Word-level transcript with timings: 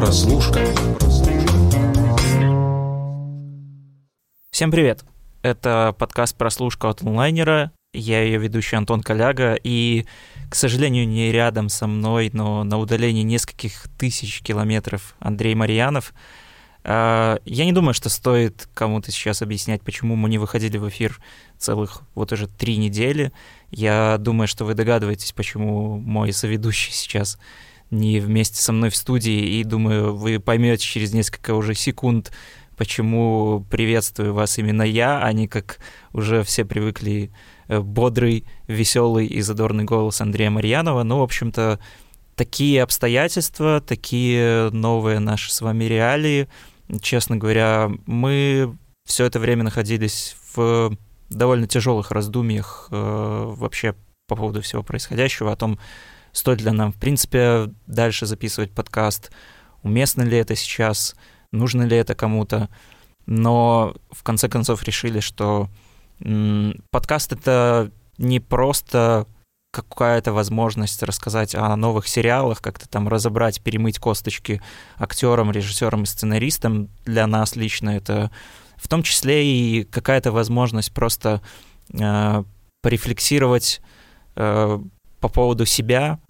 Прослушка. 0.00 0.60
Всем 4.50 4.70
привет! 4.70 5.04
Это 5.42 5.94
подкаст 5.98 6.38
«Прослушка» 6.38 6.88
от 6.88 7.02
онлайнера. 7.02 7.72
Я 7.92 8.22
ее 8.22 8.38
ведущий 8.38 8.76
Антон 8.76 9.02
Коляга, 9.02 9.58
и, 9.62 10.06
к 10.48 10.54
сожалению, 10.54 11.06
не 11.06 11.30
рядом 11.30 11.68
со 11.68 11.86
мной, 11.86 12.30
но 12.32 12.64
на 12.64 12.78
удалении 12.78 13.22
нескольких 13.24 13.88
тысяч 13.98 14.40
километров 14.40 15.16
Андрей 15.18 15.54
Марьянов. 15.54 16.14
А, 16.82 17.38
я 17.44 17.66
не 17.66 17.72
думаю, 17.72 17.92
что 17.92 18.08
стоит 18.08 18.70
кому-то 18.72 19.10
сейчас 19.10 19.42
объяснять, 19.42 19.82
почему 19.82 20.16
мы 20.16 20.30
не 20.30 20.38
выходили 20.38 20.78
в 20.78 20.88
эфир 20.88 21.20
целых 21.58 22.04
вот 22.14 22.32
уже 22.32 22.48
три 22.48 22.78
недели. 22.78 23.32
Я 23.70 24.16
думаю, 24.18 24.48
что 24.48 24.64
вы 24.64 24.72
догадываетесь, 24.72 25.32
почему 25.32 25.98
мой 25.98 26.32
соведущий 26.32 26.90
сейчас 26.94 27.38
не 27.90 28.20
вместе 28.20 28.60
со 28.60 28.72
мной 28.72 28.90
в 28.90 28.96
студии, 28.96 29.58
и 29.58 29.64
думаю, 29.64 30.14
вы 30.14 30.40
поймете 30.40 30.84
через 30.84 31.12
несколько 31.12 31.54
уже 31.54 31.74
секунд, 31.74 32.32
почему 32.76 33.66
приветствую 33.70 34.32
вас 34.32 34.58
именно 34.58 34.82
я, 34.82 35.22
а 35.22 35.32
не 35.32 35.48
как 35.48 35.78
уже 36.12 36.42
все 36.42 36.64
привыкли 36.64 37.30
Э, 37.70 37.78
бодрый, 37.78 38.44
веселый 38.66 39.26
и 39.28 39.40
задорный 39.42 39.84
голос 39.84 40.20
Андрея 40.20 40.50
Марьянова. 40.50 41.04
Ну, 41.04 41.18
в 41.18 41.22
общем-то, 41.22 41.78
такие 42.34 42.82
обстоятельства, 42.82 43.80
такие 43.80 44.70
новые 44.70 45.20
наши 45.20 45.52
с 45.52 45.60
вами 45.60 45.84
реалии. 45.84 46.48
Честно 47.00 47.36
говоря, 47.36 47.88
мы 48.06 48.76
все 49.06 49.24
это 49.24 49.38
время 49.38 49.62
находились 49.62 50.34
в 50.52 50.96
довольно 51.28 51.68
тяжелых 51.68 52.10
раздумьях 52.10 52.88
э, 52.90 53.44
вообще 53.56 53.94
по 54.26 54.34
поводу 54.34 54.62
всего 54.62 54.82
происходящего, 54.82 55.52
о 55.52 55.56
том, 55.56 55.78
стоит 56.32 56.60
ли 56.60 56.70
нам, 56.70 56.92
в 56.92 56.96
принципе, 56.96 57.70
дальше 57.86 58.26
записывать 58.26 58.72
подкаст, 58.72 59.30
уместно 59.82 60.22
ли 60.22 60.36
это 60.36 60.54
сейчас, 60.56 61.16
нужно 61.52 61.82
ли 61.82 61.96
это 61.96 62.14
кому-то. 62.14 62.68
Но 63.26 63.94
в 64.10 64.22
конце 64.22 64.48
концов 64.48 64.82
решили, 64.82 65.20
что 65.20 65.68
Подкаст— 66.90 67.32
это 67.32 67.90
не 68.18 68.40
просто 68.40 69.26
какая-то 69.72 70.32
возможность 70.32 71.02
рассказать 71.02 71.54
о 71.54 71.74
новых 71.76 72.08
сериалах, 72.08 72.60
как-то 72.60 72.88
там 72.88 73.08
разобрать, 73.08 73.62
перемыть 73.62 73.98
косточки 73.98 74.60
актерам, 74.98 75.50
режиссерам 75.50 76.02
и 76.02 76.06
сценаристам. 76.06 76.88
Для 77.06 77.26
нас 77.26 77.56
лично 77.56 77.90
это 77.90 78.30
в 78.76 78.88
том 78.88 79.02
числе 79.02 79.46
и 79.46 79.84
какая-то 79.84 80.32
возможность 80.32 80.92
просто 80.92 81.40
э, 81.92 82.44
порефлексировать 82.82 83.80
э, 84.36 84.80
по 85.20 85.28
поводу 85.28 85.66
себя, 85.66 86.20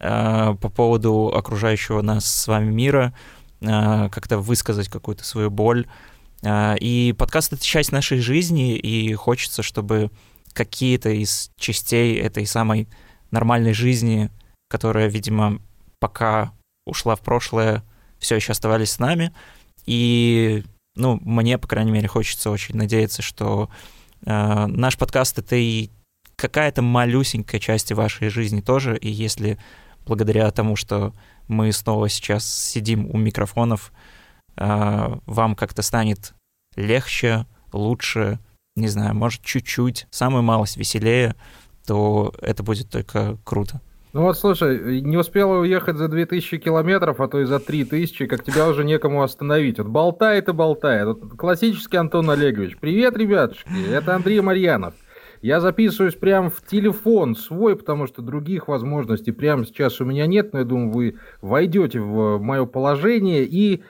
э, 0.00 0.54
по 0.60 0.68
поводу 0.68 1.32
окружающего 1.34 2.02
нас 2.02 2.26
с 2.26 2.46
вами 2.48 2.70
мира, 2.72 3.14
э, 3.60 4.08
как-то 4.10 4.38
высказать 4.38 4.88
какую-то 4.88 5.24
свою 5.24 5.50
боль, 5.50 5.86
а, 6.44 6.76
и 6.78 7.12
подкаст— 7.12 7.52
это 7.52 7.64
часть 7.64 7.92
нашей 7.92 8.18
жизни, 8.18 8.76
и 8.76 9.12
хочется, 9.14 9.62
чтобы 9.62 10.10
какие-то 10.52 11.10
из 11.10 11.50
частей 11.58 12.18
этой 12.18 12.46
самой 12.46 12.88
нормальной 13.30 13.72
жизни, 13.72 14.30
которая, 14.68 15.08
видимо, 15.08 15.60
пока 15.98 16.52
ушла 16.86 17.16
в 17.16 17.20
прошлое, 17.20 17.82
все 18.18 18.36
еще 18.36 18.52
оставались 18.52 18.92
с 18.92 18.98
нами. 18.98 19.32
И, 19.86 20.64
ну, 20.94 21.18
мне, 21.22 21.58
по 21.58 21.68
крайней 21.68 21.90
мере, 21.90 22.08
хочется 22.08 22.50
очень 22.50 22.76
надеяться, 22.76 23.22
что 23.22 23.68
э, 24.24 24.66
наш 24.66 24.96
подкаст— 24.96 25.38
это 25.40 25.56
и 25.56 25.90
какая-то 26.38 26.82
малюсенькая 26.82 27.60
часть 27.60 27.92
вашей 27.92 28.28
жизни 28.28 28.60
тоже, 28.60 28.96
и 28.96 29.08
если 29.08 29.58
благодаря 30.06 30.50
тому, 30.52 30.76
что 30.76 31.12
мы 31.48 31.72
снова 31.72 32.08
сейчас 32.08 32.46
сидим 32.46 33.06
у 33.10 33.18
микрофонов, 33.18 33.92
а, 34.56 35.18
вам 35.26 35.56
как-то 35.56 35.82
станет 35.82 36.34
легче, 36.76 37.46
лучше, 37.72 38.38
не 38.76 38.88
знаю, 38.88 39.14
может, 39.14 39.42
чуть-чуть, 39.42 40.06
самую 40.10 40.44
малость 40.44 40.76
веселее, 40.76 41.34
то 41.84 42.32
это 42.40 42.62
будет 42.62 42.88
только 42.88 43.36
круто. 43.44 43.80
Ну 44.12 44.22
вот, 44.22 44.38
слушай, 44.38 45.02
не 45.02 45.16
успела 45.16 45.58
уехать 45.58 45.96
за 45.96 46.08
2000 46.08 46.58
километров, 46.58 47.20
а 47.20 47.28
то 47.28 47.40
и 47.40 47.44
за 47.44 47.58
3000, 47.58 48.26
как 48.26 48.44
тебя 48.44 48.68
уже 48.68 48.84
некому 48.84 49.22
остановить. 49.22 49.78
Вот 49.78 49.88
болтает 49.88 50.48
и 50.48 50.52
болтает. 50.52 51.06
Вот 51.06 51.36
классический 51.36 51.98
Антон 51.98 52.30
Олегович. 52.30 52.78
Привет, 52.78 53.16
ребятушки, 53.16 53.68
это 53.90 54.14
Андрей 54.14 54.40
Марьянов. 54.40 54.94
Я 55.42 55.60
записываюсь 55.60 56.14
прямо 56.14 56.50
в 56.50 56.62
телефон 56.66 57.36
свой, 57.36 57.76
потому 57.76 58.06
что 58.06 58.22
других 58.22 58.68
возможностей 58.68 59.32
прямо 59.32 59.64
сейчас 59.64 60.00
у 60.00 60.04
меня 60.04 60.26
нет, 60.26 60.52
но 60.52 60.60
я 60.60 60.64
думаю, 60.64 60.90
вы 60.90 61.16
войдете 61.40 62.00
в 62.00 62.38
мое 62.38 62.66
положение 62.66 63.44
и 63.44 63.82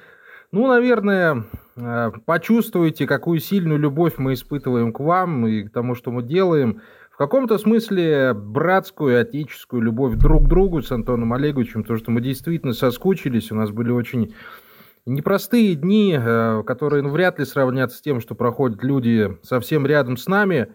ну, 0.50 0.66
наверное, 0.66 1.44
э, 1.76 2.10
почувствуйте, 2.25 3.06
какую 3.06 3.38
сильную 3.38 3.78
любовь 3.78 4.14
мы 4.16 4.32
испытываем 4.32 4.94
к 4.94 5.00
вам 5.00 5.47
и 5.47 5.64
к 5.64 5.70
тому, 5.70 5.94
что 5.94 6.10
мы 6.10 6.22
делаем. 6.22 6.81
В 7.10 7.19
каком-то 7.19 7.59
смысле 7.59 8.32
братскую, 8.32 9.20
отеческую 9.20 9.82
любовь 9.82 10.15
друг 10.16 10.44
к 10.44 10.48
другу 10.48 10.80
с 10.80 10.91
Антоном 10.91 11.34
Олеговичем, 11.34 11.82
потому 11.82 11.98
что 11.98 12.10
мы 12.10 12.22
действительно 12.22 12.72
соскучились, 12.72 13.53
у 13.53 13.56
нас 13.56 13.70
были 13.70 13.91
очень 13.91 14.34
непростые 15.04 15.75
дни, 15.75 16.16
э, 16.19 16.62
которые 16.66 17.03
ну, 17.03 17.10
вряд 17.10 17.38
ли 17.38 17.44
сравнятся 17.44 17.98
с 17.98 18.00
тем, 18.00 18.20
что 18.20 18.34
проходят 18.34 18.82
люди 18.82 19.36
совсем 19.42 19.86
рядом 19.86 20.16
с 20.16 20.26
нами. 20.28 20.69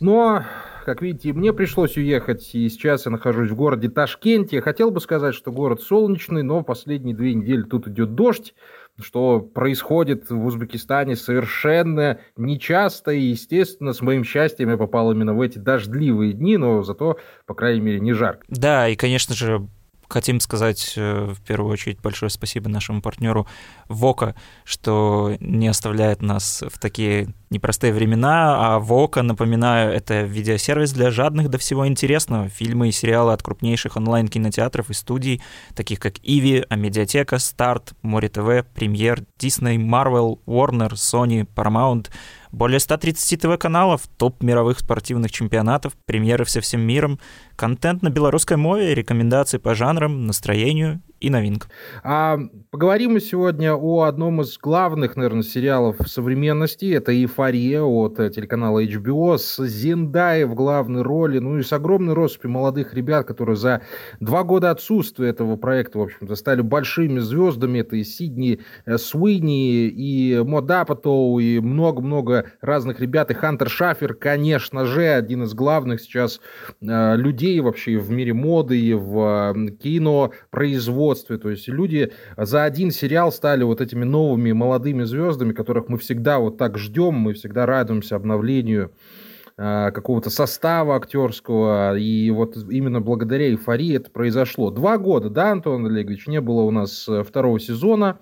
Но 0.00 0.44
как 0.86 1.02
видите, 1.02 1.32
мне 1.32 1.52
пришлось 1.52 1.96
уехать, 1.96 2.54
и 2.54 2.68
сейчас 2.68 3.06
я 3.06 3.10
нахожусь 3.10 3.50
в 3.50 3.56
городе 3.56 3.88
Ташкенте. 3.88 4.60
Хотел 4.60 4.92
бы 4.92 5.00
сказать, 5.00 5.34
что 5.34 5.50
город 5.50 5.82
солнечный, 5.82 6.44
но 6.44 6.62
последние 6.62 7.16
две 7.16 7.34
недели 7.34 7.62
тут 7.62 7.88
идет 7.88 8.14
дождь, 8.14 8.54
что 9.00 9.40
происходит 9.40 10.30
в 10.30 10.46
Узбекистане 10.46 11.16
совершенно 11.16 12.20
нечасто, 12.36 13.10
и, 13.10 13.20
естественно, 13.20 13.92
с 13.92 14.00
моим 14.00 14.22
счастьем 14.22 14.70
я 14.70 14.76
попал 14.76 15.10
именно 15.10 15.34
в 15.34 15.40
эти 15.40 15.58
дождливые 15.58 16.34
дни, 16.34 16.56
но 16.56 16.84
зато, 16.84 17.18
по 17.46 17.54
крайней 17.54 17.80
мере, 17.80 17.98
не 17.98 18.12
жарко. 18.12 18.44
Да, 18.48 18.88
и, 18.88 18.94
конечно 18.94 19.34
же, 19.34 19.66
хотим 20.08 20.40
сказать 20.40 20.94
э, 20.96 21.34
в 21.34 21.40
первую 21.42 21.72
очередь 21.72 22.00
большое 22.00 22.30
спасибо 22.30 22.68
нашему 22.68 23.02
партнеру 23.02 23.46
Вока, 23.88 24.34
что 24.64 25.36
не 25.40 25.68
оставляет 25.68 26.22
нас 26.22 26.62
в 26.68 26.78
такие 26.78 27.28
непростые 27.50 27.92
времена, 27.92 28.74
а 28.74 28.78
Вока, 28.78 29.22
напоминаю, 29.22 29.92
это 29.92 30.22
видеосервис 30.22 30.92
для 30.92 31.10
жадных 31.10 31.48
до 31.48 31.58
всего 31.58 31.86
интересного. 31.86 32.48
Фильмы 32.48 32.88
и 32.88 32.92
сериалы 32.92 33.32
от 33.32 33.42
крупнейших 33.42 33.96
онлайн-кинотеатров 33.96 34.90
и 34.90 34.94
студий, 34.94 35.42
таких 35.74 36.00
как 36.00 36.14
Иви, 36.22 36.64
Амедиатека, 36.68 37.38
Старт, 37.38 37.94
Море 38.02 38.28
ТВ, 38.28 38.66
Премьер, 38.74 39.24
Дисней, 39.38 39.78
Марвел, 39.78 40.40
Warner, 40.46 40.92
Sony, 40.92 41.46
Paramount— 41.54 42.08
более 42.56 42.80
130 42.80 43.42
ТВ-каналов, 43.42 44.08
топ 44.16 44.42
мировых 44.42 44.78
спортивных 44.78 45.30
чемпионатов, 45.30 45.92
премьеры 46.06 46.46
со 46.46 46.62
всем 46.62 46.80
миром, 46.80 47.20
контент 47.54 48.00
на 48.00 48.08
белорусской 48.08 48.56
мове, 48.56 48.94
рекомендации 48.94 49.58
по 49.58 49.74
жанрам, 49.74 50.26
настроению 50.26 51.02
и 51.20 51.30
новинкам. 51.30 51.70
А, 52.02 52.38
поговорим 52.70 53.14
мы 53.14 53.20
сегодня 53.20 53.74
о 53.74 54.02
одном 54.02 54.42
из 54.42 54.58
главных, 54.58 55.16
наверное, 55.16 55.42
сериалов 55.42 55.96
современности. 56.06 56.92
Это 56.92 57.12
«Эйфория» 57.12 57.82
от 57.82 58.16
телеканала 58.34 58.84
HBO 58.84 59.38
с 59.38 59.64
Зендай 59.66 60.44
в 60.44 60.54
главной 60.54 61.02
роли, 61.02 61.38
ну 61.38 61.58
и 61.58 61.62
с 61.62 61.72
огромной 61.72 62.14
россыпью 62.14 62.50
молодых 62.50 62.92
ребят, 62.92 63.26
которые 63.26 63.56
за 63.56 63.82
два 64.20 64.44
года 64.44 64.70
отсутствия 64.70 65.28
этого 65.28 65.56
проекта, 65.56 65.98
в 65.98 66.02
общем-то, 66.02 66.34
стали 66.34 66.60
большими 66.60 67.18
звездами. 67.20 67.78
Это 67.78 67.96
и 67.96 68.04
Сидни 68.04 68.60
э, 68.84 68.98
Суини, 68.98 69.86
и 69.88 70.38
Мод 70.44 70.70
Апатоу, 70.70 71.38
и 71.38 71.60
много-много 71.60 72.50
разных 72.60 73.00
ребят. 73.00 73.30
И 73.30 73.34
Хантер 73.34 73.70
Шафер, 73.70 74.14
конечно 74.14 74.84
же, 74.84 75.06
один 75.06 75.44
из 75.44 75.54
главных 75.54 76.00
сейчас 76.00 76.40
э, 76.82 77.16
людей 77.16 77.60
вообще 77.60 77.96
в 77.96 78.10
мире 78.10 78.34
моды 78.34 78.78
и 78.78 78.92
в 78.92 79.54
э, 79.54 79.70
кино, 79.82 80.32
производстве. 81.06 81.38
То 81.38 81.50
есть 81.50 81.68
люди 81.68 82.12
за 82.36 82.64
один 82.64 82.90
сериал 82.90 83.32
стали 83.32 83.64
вот 83.64 83.80
этими 83.80 84.04
новыми 84.04 84.52
молодыми 84.52 85.04
звездами, 85.04 85.52
которых 85.52 85.88
мы 85.88 85.98
всегда 85.98 86.38
вот 86.38 86.58
так 86.58 86.78
ждем, 86.78 87.14
мы 87.14 87.32
всегда 87.34 87.66
радуемся 87.66 88.16
обновлению 88.16 88.90
э, 89.56 89.90
какого-то 89.92 90.30
состава 90.30 90.96
актерского, 90.96 91.96
и 91.96 92.30
вот 92.30 92.56
именно 92.56 93.00
благодаря 93.00 93.50
эйфории 93.50 93.96
это 93.96 94.10
произошло. 94.10 94.70
Два 94.70 94.98
года, 94.98 95.30
да, 95.30 95.52
Антон 95.52 95.86
Олегович, 95.86 96.26
не 96.26 96.40
было 96.40 96.62
у 96.62 96.70
нас 96.70 97.08
э, 97.08 97.22
второго 97.22 97.60
сезона, 97.60 98.18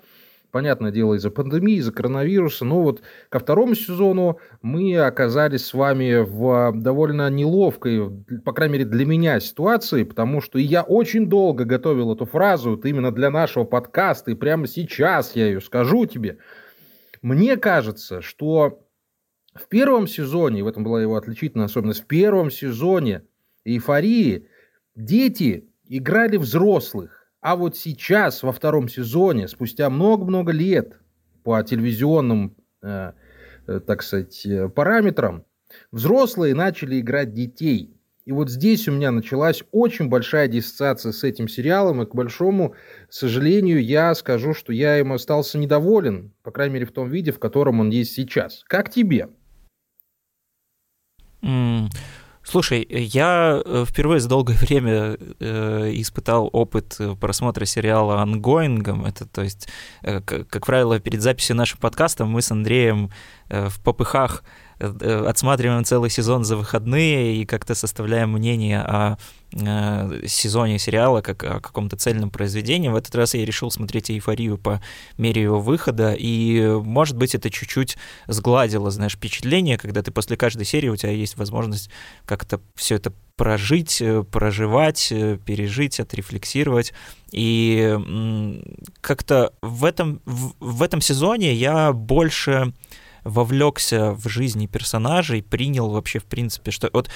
понятное 0.55 0.93
дело, 0.93 1.15
из-за 1.15 1.33
пандемии, 1.33 1.79
из-за 1.79 1.91
коронавируса. 1.91 2.65
Но 2.65 2.81
вот 2.81 3.03
ко 3.29 3.41
второму 3.41 3.75
сезону 3.75 4.39
мы 4.63 4.97
оказались 4.97 5.67
с 5.67 5.75
вами 5.75 6.23
в 6.23 6.71
довольно 6.81 7.29
неловкой, 7.29 8.09
по 8.45 8.53
крайней 8.53 8.75
мере 8.75 8.85
для 8.85 9.05
меня, 9.05 9.41
ситуации, 9.41 10.05
потому 10.05 10.41
что 10.41 10.61
я 10.61 10.83
очень 10.83 11.27
долго 11.27 11.65
готовил 11.65 12.15
эту 12.15 12.25
фразу 12.25 12.71
вот 12.71 12.87
именно 12.87 13.11
для 13.11 13.31
нашего 13.31 13.65
подкаста, 13.65 14.31
и 14.31 14.37
прямо 14.37 14.69
сейчас 14.69 15.35
я 15.35 15.47
ее 15.49 15.61
скажу 15.61 16.07
тебе. 16.07 16.39
Мне 17.21 17.57
кажется, 17.57 18.21
что 18.21 18.79
в 19.57 19.67
первом 19.69 20.07
сезоне, 20.07 20.63
в 20.63 20.69
этом 20.69 20.85
была 20.85 21.03
его 21.03 21.17
отличительная 21.17 21.67
особенность, 21.67 22.05
в 22.05 22.07
первом 22.07 22.53
сезоне 22.53 23.23
«Эйфории» 23.65 24.47
дети 24.95 25.69
играли 25.89 26.37
взрослых 26.37 27.24
А 27.45 27.57
вот 27.57 27.77
сейчас, 27.77 28.43
во 28.43 28.53
втором 28.53 28.89
сезоне, 28.89 29.49
спустя 29.49 29.91
много-много 29.91 30.51
лет, 30.51 30.99
по 31.43 31.63
телевизионным, 31.63 32.57
э, 32.83 33.13
э, 33.67 33.81
так 33.81 34.03
сказать, 34.03 34.47
э, 34.47 34.71
параметрам, 34.71 35.45
взрослые 35.93 36.55
начали 36.55 37.01
играть 37.01 37.35
детей. 37.35 38.01
И 38.25 38.33
вот 38.33 38.49
здесь 38.49 38.89
у 38.89 38.93
меня 38.93 39.11
началась 39.11 39.63
очень 39.73 40.09
большая 40.09 40.49
диссоциация 40.49 41.13
с 41.13 41.23
этим 41.23 41.47
сериалом, 41.47 42.01
и, 42.01 42.07
к 42.07 42.15
большому 42.15 42.77
сожалению, 43.11 43.85
я 43.85 44.15
скажу, 44.15 44.55
что 44.55 44.73
я 44.73 44.99
им 44.99 45.13
остался 45.13 45.59
недоволен, 45.59 46.33
по 46.43 46.51
крайней 46.51 46.73
мере, 46.73 46.87
в 46.87 46.93
том 46.93 47.11
виде, 47.11 47.31
в 47.31 47.39
котором 47.39 47.79
он 47.79 47.91
есть 47.91 48.15
сейчас. 48.15 48.65
Как 48.67 48.91
тебе? 48.91 49.29
Mm. 51.43 51.89
Слушай, 52.45 52.87
я 52.91 53.63
э, 53.65 53.85
впервые 53.89 54.21
за 54.21 54.29
долгое 54.29 54.55
время 54.61 55.17
э, 55.41 55.91
испытал 55.95 56.51
опыт 56.53 56.99
просмотра 57.21 57.65
сериала 57.65 58.21
ongoing 58.21 58.80
ом. 58.80 59.05
Это, 59.05 59.27
то 59.27 59.43
есть, 59.43 59.69
э, 60.03 60.21
как, 60.21 60.47
как 60.49 60.67
правило, 60.67 61.01
перед 61.01 61.23
записью 61.23 61.57
нашего 61.57 61.81
подкаста 61.81 62.27
мы 62.27 62.43
с 62.43 62.51
Андреем 62.51 63.11
э, 63.49 63.69
впопыхах 63.69 64.43
Э, 64.43 64.64
отсматриваем 64.79 65.85
целый 65.85 66.11
сезон 66.11 66.45
за 66.45 66.57
выходные 66.57 67.37
и 67.37 67.47
как-то 67.47 67.75
составляем 67.75 68.31
мнение 68.33 68.81
о 68.81 69.17
э, 69.53 70.27
сезоне 70.27 70.79
сериала 70.79 71.21
как 71.21 71.45
о 71.45 71.61
каком-то 71.61 71.97
цельном 71.97 72.31
произведении. 72.31 72.89
В 72.89 72.97
этот 72.97 73.15
раз 73.15 73.35
я 73.35 73.45
решил 73.45 73.71
смотреть 73.71 74.11
«Эйфорию» 74.11 74.59
по 74.59 74.83
мере 75.17 75.43
его 75.43 75.61
выхода, 75.61 76.15
и, 76.19 76.67
может 76.83 77.17
быть, 77.17 77.35
это 77.35 77.51
чуть-чуть 77.51 77.97
сгладило, 78.27 78.91
знаешь, 78.91 79.15
впечатление, 79.15 79.79
когда 79.79 80.03
ты 80.03 80.11
после 80.11 80.37
каждой 80.37 80.65
серии 80.65 80.89
у 80.89 80.97
тебя 80.97 81.13
есть 81.13 81.37
возможность 81.37 81.91
как-то 82.25 82.61
все 82.75 82.97
это 82.97 83.13
прожить, 83.37 84.01
э, 84.01 84.25
проживать, 84.25 85.13
пережить, 85.45 86.01
отрефлексировать. 86.01 86.93
И 87.33 87.99
как-то 89.01 89.53
в 89.61 89.85
этом, 89.85 90.21
в, 90.25 90.55
в 90.61 90.83
этом 90.83 91.01
сезоне 91.01 91.53
я 91.53 91.93
больше 91.93 92.73
вовлекся 93.25 94.13
в 94.13 94.29
жизни 94.29 94.67
персонажей, 94.67 95.43
принял 95.43 95.91
вообще, 95.91 96.19
в 96.19 96.25
принципе, 96.25 96.71
что... 96.71 96.91
Вот 96.93 97.11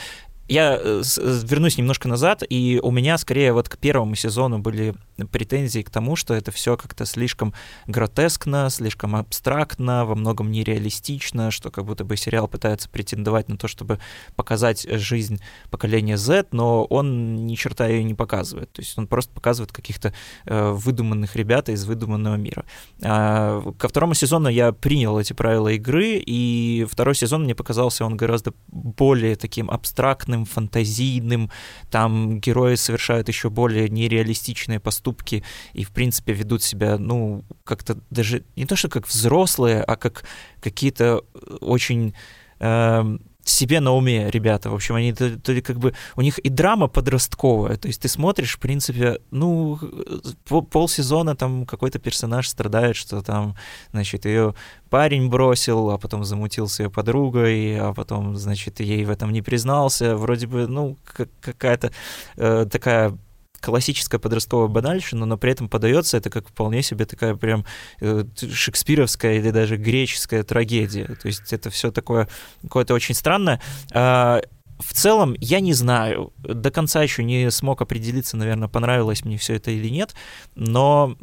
я 0.49 0.79
э, 0.83 1.03
вернусь 1.45 1.79
немножко 1.79 2.09
назад, 2.09 2.43
и 2.49 2.81
у 2.83 2.91
меня 2.91 3.19
скорее 3.19 3.53
вот 3.53 3.69
к 3.69 3.77
первому 3.77 4.15
сезону 4.15 4.59
были 4.59 4.95
претензии 5.27 5.83
к 5.83 5.91
тому, 5.91 6.17
что 6.17 6.35
это 6.35 6.51
все 6.53 6.77
как-то 6.77 7.05
слишком 7.05 7.53
гротескно, 7.87 8.71
слишком 8.71 9.17
абстрактно, 9.17 10.07
во 10.07 10.15
многом 10.15 10.51
нереалистично, 10.51 11.51
что 11.51 11.71
как 11.71 11.85
будто 11.85 12.05
бы 12.05 12.17
сериал 12.17 12.49
пытается 12.49 12.89
претендовать 12.89 13.49
на 13.49 13.57
то, 13.57 13.69
чтобы 13.69 13.99
показать 14.37 14.87
жизнь 14.91 15.41
поколения 15.71 16.17
Z, 16.17 16.47
но 16.53 16.85
он 16.85 17.47
ни 17.47 17.55
черта 17.55 17.87
ее 17.87 18.05
не 18.05 18.15
показывает. 18.15 18.73
То 18.73 18.83
есть 18.83 18.97
он 18.97 19.07
просто 19.07 19.33
показывает 19.33 19.73
каких-то 19.73 20.15
э, 20.47 20.71
выдуманных 20.71 21.37
ребят 21.37 21.69
из 21.69 21.85
выдуманного 21.85 22.37
мира. 22.37 22.65
А, 23.03 23.63
ко 23.79 23.89
второму 23.89 24.15
сезону 24.15 24.49
я 24.49 24.73
принял 24.73 25.19
эти 25.19 25.33
правила 25.33 25.69
игры, 25.69 26.23
и 26.25 26.87
второй 26.91 27.15
сезон 27.15 27.45
мне 27.45 27.55
показался 27.55 28.05
он 28.05 28.17
гораздо 28.17 28.55
более 28.69 29.37
таким 29.37 29.71
абстрактным, 29.71 30.38
нереальным, 30.39 30.45
фантазийным, 30.45 31.51
там 31.91 32.41
герои 32.41 32.77
совершают 32.77 33.29
еще 33.29 33.49
более 33.49 33.89
нереалистичные 33.89 34.81
поступки 34.81 35.43
и, 35.75 35.85
в 35.85 35.91
принципе, 35.91 36.33
ведут 36.33 36.63
себя, 36.63 36.99
ну, 36.99 37.45
как-то 37.65 37.97
даже 38.11 38.43
не 38.57 38.67
то, 38.67 38.77
что 38.77 38.89
как 38.89 39.09
взрослые, 39.09 39.83
а 39.83 39.97
как 39.97 40.25
какие-то 40.61 41.23
очень 41.61 42.15
э, 42.61 43.19
себе 43.49 43.81
на 43.81 43.93
уме 43.93 44.31
ребята. 44.31 44.71
В 44.71 44.75
общем, 44.75 44.95
они 44.95 45.13
то, 45.13 45.39
то 45.39 45.61
как 45.63 45.79
бы 45.79 45.95
у 46.17 46.23
них 46.23 46.39
и 46.39 46.49
драма 46.49 46.89
подростковая. 46.89 47.77
То 47.77 47.89
есть 47.89 48.03
ты 48.03 48.09
смотришь, 48.09 48.57
в 48.57 48.59
принципе, 48.59 49.21
ну, 49.31 49.79
полсезона 50.71 51.35
там 51.37 51.67
какой-то 51.67 51.99
персонаж 51.99 52.49
страдает, 52.49 52.97
что 52.97 53.23
там, 53.23 53.57
значит, 53.93 54.25
ее 54.25 54.55
парень 54.91 55.29
бросил, 55.29 55.91
а 55.91 55.99
потом 55.99 56.25
замутил 56.25 56.69
с 56.69 56.81
ее 56.81 56.91
подругой, 56.91 57.79
а 57.79 57.93
потом, 57.93 58.37
значит, 58.37 58.81
ей 58.81 59.05
в 59.05 59.11
этом 59.11 59.33
не 59.33 59.43
признался. 59.43 60.17
Вроде 60.17 60.47
бы, 60.47 60.67
ну, 60.67 60.97
какая-то 61.41 61.93
э, 62.37 62.67
такая 62.71 63.17
классическая 63.61 64.19
подростковая 64.19 64.69
банальщина, 64.69 65.27
но 65.27 65.37
при 65.37 65.53
этом 65.53 65.69
подается 65.69 66.17
это 66.17 66.31
как 66.31 66.49
вполне 66.49 66.83
себе 66.83 67.05
такая 67.05 67.35
прям 67.35 67.65
э, 68.01 68.25
шекспировская 68.37 69.37
или 69.37 69.51
даже 69.51 69.77
греческая 69.77 70.43
трагедия. 70.43 71.07
То 71.21 71.27
есть 71.27 71.53
это 71.53 71.71
все 71.71 71.91
такое 71.91 72.29
какое-то 72.63 72.95
очень 72.95 73.15
странное. 73.15 73.61
А, 73.93 74.41
в 74.79 74.93
целом, 74.93 75.35
я 75.41 75.61
не 75.61 75.73
знаю, 75.73 76.33
до 76.39 76.71
конца 76.71 77.03
еще 77.03 77.25
не 77.25 77.51
смог 77.51 77.83
определиться, 77.83 78.37
наверное, 78.37 78.69
понравилось 78.69 79.25
мне 79.25 79.37
все 79.37 79.55
это 79.55 79.71
или 79.71 79.89
нет, 79.89 80.15
но 80.55 81.17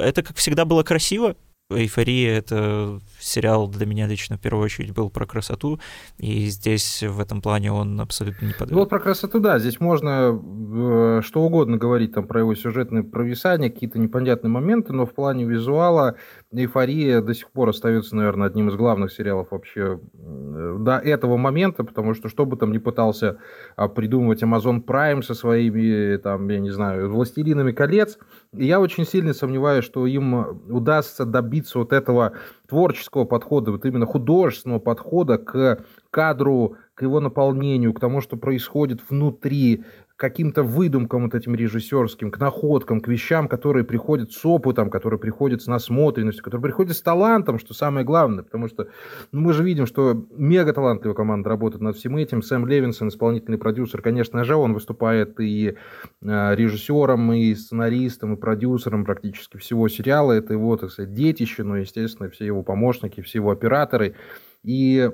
это, 0.00 0.22
как 0.22 0.36
всегда, 0.36 0.64
было 0.64 0.82
красиво, 0.82 1.36
Эйфория— 1.68 2.38
это 2.38 3.00
сериал 3.18 3.66
для 3.68 3.86
меня 3.86 4.06
лично 4.06 4.36
в 4.36 4.40
первую 4.40 4.64
очередь 4.64 4.94
был 4.94 5.10
про 5.10 5.26
красоту, 5.26 5.80
и 6.16 6.46
здесь 6.46 7.02
в 7.02 7.18
этом 7.18 7.42
плане 7.42 7.72
он 7.72 8.00
абсолютно 8.00 8.46
не 8.46 8.52
подвел. 8.52 8.78
Вот 8.78 8.88
про 8.88 9.00
красоту, 9.00 9.40
да, 9.40 9.58
здесь 9.58 9.80
можно 9.80 10.30
э, 10.30 11.22
что 11.24 11.42
угодно 11.42 11.76
говорить 11.76 12.12
там 12.12 12.28
про 12.28 12.40
его 12.40 12.54
сюжетные 12.54 13.02
провисания, 13.02 13.68
какие-то 13.68 13.98
непонятные 13.98 14.50
моменты, 14.50 14.92
но 14.92 15.06
в 15.06 15.14
плане 15.14 15.44
визуала 15.44 16.14
Эйфория 16.52 17.20
до 17.20 17.34
сих 17.34 17.50
пор 17.50 17.70
остается, 17.70 18.14
наверное, 18.14 18.46
одним 18.46 18.68
из 18.68 18.76
главных 18.76 19.12
сериалов 19.12 19.48
вообще 19.50 19.98
до 20.14 20.98
этого 20.98 21.36
момента, 21.36 21.82
потому 21.82 22.14
что 22.14 22.28
что 22.28 22.46
бы 22.46 22.56
там 22.56 22.70
ни 22.70 22.78
пытался 22.78 23.38
а, 23.74 23.88
придумывать 23.88 24.42
Amazon 24.44 24.84
Prime 24.84 25.22
со 25.22 25.34
своими, 25.34 26.16
там, 26.18 26.48
я 26.48 26.60
не 26.60 26.70
знаю, 26.70 27.10
«Властелинами 27.10 27.72
колец», 27.72 28.18
я 28.58 28.80
очень 28.80 29.06
сильно 29.06 29.34
сомневаюсь, 29.34 29.84
что 29.84 30.06
им 30.06 30.62
удастся 30.68 31.24
добиться 31.24 31.78
вот 31.78 31.92
этого 31.92 32.32
творческого 32.68 33.24
подхода, 33.24 33.72
вот 33.72 33.84
именно 33.84 34.06
художественного 34.06 34.78
подхода 34.78 35.38
к 35.38 35.84
кадру, 36.10 36.76
к 36.94 37.02
его 37.02 37.20
наполнению, 37.20 37.92
к 37.92 38.00
тому, 38.00 38.20
что 38.20 38.36
происходит 38.36 39.00
внутри, 39.08 39.84
каким-то 40.16 40.62
выдумкам 40.62 41.24
вот 41.24 41.34
этим 41.34 41.54
режиссерским, 41.54 42.30
к 42.30 42.38
находкам, 42.38 43.00
к 43.00 43.08
вещам, 43.08 43.48
которые 43.48 43.84
приходят 43.84 44.32
с 44.32 44.46
опытом, 44.46 44.88
которые 44.88 45.20
приходят 45.20 45.60
с 45.60 45.66
насмотренностью, 45.66 46.42
которые 46.42 46.62
приходят 46.62 46.96
с 46.96 47.02
талантом, 47.02 47.58
что 47.58 47.74
самое 47.74 48.06
главное, 48.06 48.42
потому 48.42 48.68
что 48.68 48.88
ну, 49.32 49.42
мы 49.42 49.52
же 49.52 49.62
видим, 49.62 49.84
что 49.84 50.26
мега 50.30 50.72
талантливая 50.72 51.14
команда 51.14 51.50
работает 51.50 51.82
над 51.82 51.96
всем 51.96 52.16
этим. 52.16 52.40
Сэм 52.40 52.66
Левинсон, 52.66 53.08
исполнительный 53.08 53.58
продюсер, 53.58 54.00
конечно 54.00 54.42
же, 54.44 54.56
он 54.56 54.72
выступает 54.72 55.38
и 55.38 55.74
э, 56.22 56.54
режиссером, 56.54 57.34
и 57.34 57.54
сценаристом, 57.54 58.34
и 58.34 58.40
продюсером 58.40 59.04
практически 59.04 59.58
всего 59.58 59.86
сериала. 59.88 60.32
Это 60.32 60.54
его, 60.54 60.78
так 60.78 60.92
сказать, 60.92 61.12
детище, 61.12 61.62
но, 61.62 61.76
естественно, 61.76 62.30
все 62.30 62.46
его 62.46 62.62
помощники, 62.62 63.20
все 63.20 63.38
его 63.38 63.50
операторы. 63.50 64.14
И 64.62 65.10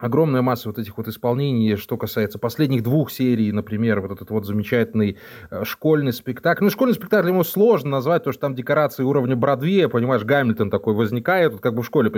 огромная 0.00 0.42
масса 0.42 0.68
вот 0.68 0.78
этих 0.78 0.96
вот 0.96 1.06
исполнений, 1.08 1.76
что 1.76 1.96
касается 1.96 2.38
последних 2.38 2.82
двух 2.82 3.10
серий, 3.10 3.52
например, 3.52 4.00
вот 4.00 4.10
этот 4.10 4.30
вот 4.30 4.46
замечательный 4.46 5.18
э, 5.50 5.64
школьный 5.64 6.12
спектакль. 6.12 6.64
Ну, 6.64 6.70
школьный 6.70 6.94
спектакль 6.94 7.28
ему 7.28 7.44
сложно 7.44 7.90
назвать, 7.90 8.22
потому 8.22 8.32
что 8.32 8.40
там 8.40 8.54
декорации 8.54 9.02
уровня 9.02 9.36
Бродвея, 9.36 9.88
понимаешь, 9.88 10.24
Гамильтон 10.24 10.70
такой 10.70 10.94
возникает, 10.94 11.52
вот 11.52 11.60
как 11.60 11.74
бы 11.74 11.82
в 11.82 11.86
школе. 11.86 12.10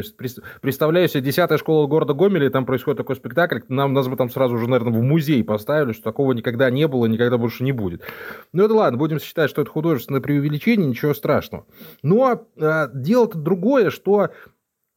Представляю 0.60 1.08
себе, 1.08 1.22
десятая 1.22 1.58
школа 1.58 1.86
города 1.86 2.14
Гомеля, 2.14 2.46
и 2.46 2.50
там 2.50 2.64
происходит 2.64 2.98
такой 2.98 3.16
спектакль, 3.16 3.60
нам 3.68 3.92
нас 3.92 4.08
бы 4.08 4.16
там 4.16 4.30
сразу 4.30 4.54
уже, 4.54 4.68
наверное, 4.68 4.98
в 4.98 5.02
музей 5.02 5.42
поставили, 5.42 5.92
что 5.92 6.04
такого 6.04 6.32
никогда 6.32 6.70
не 6.70 6.86
было, 6.86 7.06
никогда 7.06 7.36
больше 7.36 7.64
не 7.64 7.72
будет. 7.72 8.02
Ну, 8.52 8.64
это 8.64 8.74
ладно, 8.74 8.98
будем 8.98 9.18
считать, 9.18 9.50
что 9.50 9.62
это 9.62 9.70
художественное 9.70 10.20
преувеличение, 10.20 10.86
ничего 10.86 11.14
страшного. 11.14 11.66
Ну, 12.02 12.24
а, 12.24 12.42
а 12.60 12.88
дело-то 12.92 13.38
другое, 13.38 13.90
что 13.90 14.30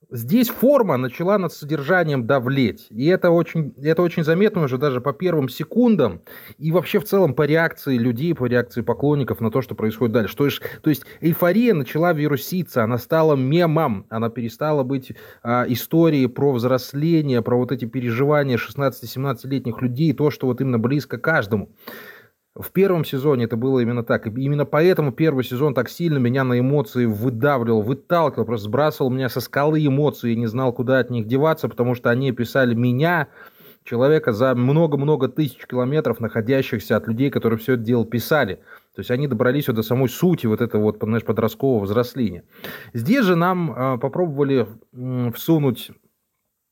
Здесь 0.10 0.50
форма 0.50 0.98
начала 0.98 1.38
над 1.38 1.54
содержанием 1.54 2.28
давлеть. 2.28 2.88
И 2.90 3.06
это 3.08 3.32
очень, 3.32 3.74
это 3.82 4.02
очень 4.02 4.24
заметно 4.24 4.64
уже 4.64 4.78
даже 4.78 5.02
по 5.02 5.14
первым 5.14 5.50
секундам. 5.50 6.22
И 6.58 6.72
вообще 6.72 7.00
в 7.00 7.06
целом 7.06 7.34
по 7.34 7.44
реакции 7.44 7.98
людей, 7.98 8.34
по 8.34 8.46
реакции 8.46 8.82
поклонников 8.82 9.42
на 9.42 9.52
то, 9.52 9.62
что 9.62 9.76
происходит 9.76 10.14
дальше. 10.14 10.36
То 10.36 10.46
есть, 10.46 10.62
то 10.82 10.90
есть 10.90 11.04
эйфория 11.22 11.74
начала 11.74 12.14
вируситься, 12.14 12.84
она 12.84 12.98
стала 12.98 13.36
мемом. 13.36 14.06
Она 14.10 14.30
перестала 14.30 14.84
быть 14.84 15.14
а, 15.44 15.66
историей 15.68 16.28
про 16.28 16.52
взросление, 16.52 17.42
про 17.42 17.58
вот 17.58 17.72
эти 17.72 17.86
переживания 17.86 18.58
16-17-летних 18.58 19.82
людей, 19.82 20.14
то, 20.14 20.30
что 20.32 20.48
вот 20.48 20.62
именно 20.62 20.80
близко 20.80 21.18
каждому. 21.18 21.70
В 22.56 22.72
первом 22.72 23.04
сезоне 23.04 23.46
это 23.46 23.58
было 23.58 23.82
именно 23.82 24.04
так. 24.04 24.28
И 24.28 24.30
именно 24.30 24.66
поэтому 24.66 25.12
первый 25.12 25.44
сезон 25.44 25.74
так 25.74 25.90
сильно 25.90 26.18
меня 26.18 26.46
на 26.46 26.58
эмоции 26.58 27.06
выдавливал, 27.06 27.82
выталкивал, 27.82 28.46
просто 28.46 28.66
сбрасывал 28.66 29.10
меня 29.10 29.28
со 29.28 29.42
скалы 29.42 29.86
эмоций 29.86 30.32
и 30.32 30.38
не 30.38 30.48
знал, 30.48 30.72
куда 30.72 31.00
от 31.00 31.10
них 31.10 31.28
деваться, 31.28 31.68
потому 31.68 31.96
что 31.96 32.10
они 32.10 32.32
писали 32.32 32.74
меня, 32.74 33.28
человека 33.84 34.32
за 34.34 34.56
много-много 34.56 35.28
тысяч 35.28 35.66
километров, 35.68 36.20
находящихся 36.20 36.98
от 36.98 37.08
людей, 37.08 37.30
которые 37.30 37.60
все 37.60 37.74
это 37.74 37.84
дело 37.84 38.06
писали. 38.06 38.56
То 38.96 39.02
есть 39.02 39.12
они 39.12 39.28
добрались 39.28 39.68
вот 39.68 39.76
до 39.76 39.84
самой 39.84 40.10
сути 40.10 40.48
вот 40.48 40.62
этого 40.62 40.84
вот, 40.84 40.98
знаешь, 41.02 41.24
подросткового 41.24 41.84
взросления. 41.84 42.44
Здесь 42.94 43.26
же 43.26 43.36
нам 43.36 43.72
э, 43.72 43.98
попробовали 44.00 44.66
э, 44.94 45.32
всунуть, 45.34 45.92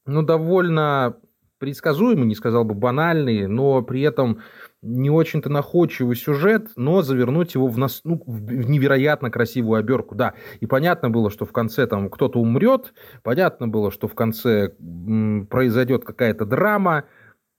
ну, 0.06 0.24
довольно 0.24 1.18
предсказуемый, 1.63 2.25
не 2.27 2.36
сказал 2.36 2.65
бы 2.65 2.75
банальный, 2.75 3.48
но 3.48 3.82
при 3.82 4.01
этом 4.01 4.39
не 4.82 5.10
очень-то 5.10 5.50
находчивый 5.50 6.17
сюжет, 6.17 6.72
но 6.75 7.01
завернуть 7.01 7.55
его 7.55 7.67
в, 7.67 7.77
нас, 7.77 8.01
ну, 8.03 8.22
в 8.27 8.51
невероятно 8.70 9.32
красивую 9.32 9.79
оберку, 9.79 10.13
да. 10.13 10.34
И 10.60 10.65
понятно 10.65 11.10
было, 11.10 11.32
что 11.32 11.46
в 11.46 11.53
конце 11.53 11.88
там 11.88 12.10
кто-то 12.10 12.38
умрет, 12.41 12.93
понятно 13.24 13.70
было, 13.70 13.91
что 13.91 14.10
в 14.10 14.13
конце 14.13 14.74
м, 14.77 15.48
произойдет 15.50 16.03
какая-то 16.03 16.43
драма, 16.46 17.05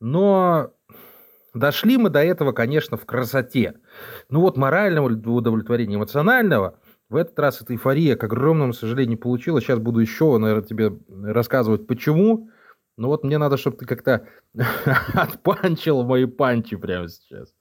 но 0.03 0.73
дошли 1.55 1.97
мы 1.97 2.11
до 2.11 2.23
этого, 2.23 2.53
конечно, 2.53 2.99
в 2.99 3.07
красоте. 3.07 3.73
Ну 4.29 4.41
вот 4.43 4.59
морального 4.59 5.07
удовлетворения, 5.09 5.97
эмоционального, 5.97 6.79
в 7.09 7.17
этот 7.17 7.39
раз 7.39 7.63
эта 7.63 7.73
эйфория, 7.73 8.17
к 8.17 8.25
огромному 8.25 8.75
сожалению, 8.75 9.11
не 9.13 9.17
получилась. 9.17 9.65
Сейчас 9.65 9.79
буду 9.79 10.01
еще, 10.01 10.37
наверное, 10.37 10.67
тебе 10.67 10.93
рассказывать, 11.09 11.87
почему. 11.87 12.51
Ну 12.97 13.09
вот 13.09 13.25
мне 13.25 13.39
надо, 13.39 13.57
чтобы 13.57 13.77
ты 13.77 13.87
как-то 13.87 14.29
отпанчил 15.15 16.05
мои 16.05 16.27
панчи 16.27 16.77
прямо 16.77 17.09
сейчас. 17.09 17.53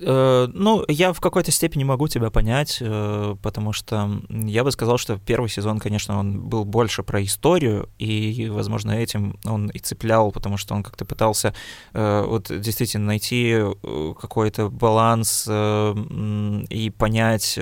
Э, 0.00 0.48
ну, 0.52 0.84
я 0.88 1.12
в 1.12 1.20
какой-то 1.20 1.50
степени 1.50 1.84
могу 1.84 2.08
тебя 2.08 2.30
понять, 2.30 2.78
э, 2.80 3.36
потому 3.42 3.72
что 3.72 4.20
я 4.28 4.64
бы 4.64 4.72
сказал, 4.72 4.98
что 4.98 5.18
первый 5.18 5.48
сезон, 5.48 5.78
конечно, 5.78 6.18
он 6.18 6.40
был 6.48 6.64
больше 6.64 7.02
про 7.02 7.22
историю, 7.22 7.88
и, 7.98 8.48
возможно, 8.52 8.92
этим 8.92 9.38
он 9.44 9.68
и 9.68 9.78
цеплял, 9.78 10.32
потому 10.32 10.56
что 10.56 10.74
он 10.74 10.82
как-то 10.82 11.04
пытался 11.04 11.54
э, 11.92 12.24
вот 12.26 12.50
действительно 12.60 13.06
найти 13.06 13.58
какой-то 14.20 14.68
баланс 14.70 15.48
и 15.48 16.92
понять 16.96 17.58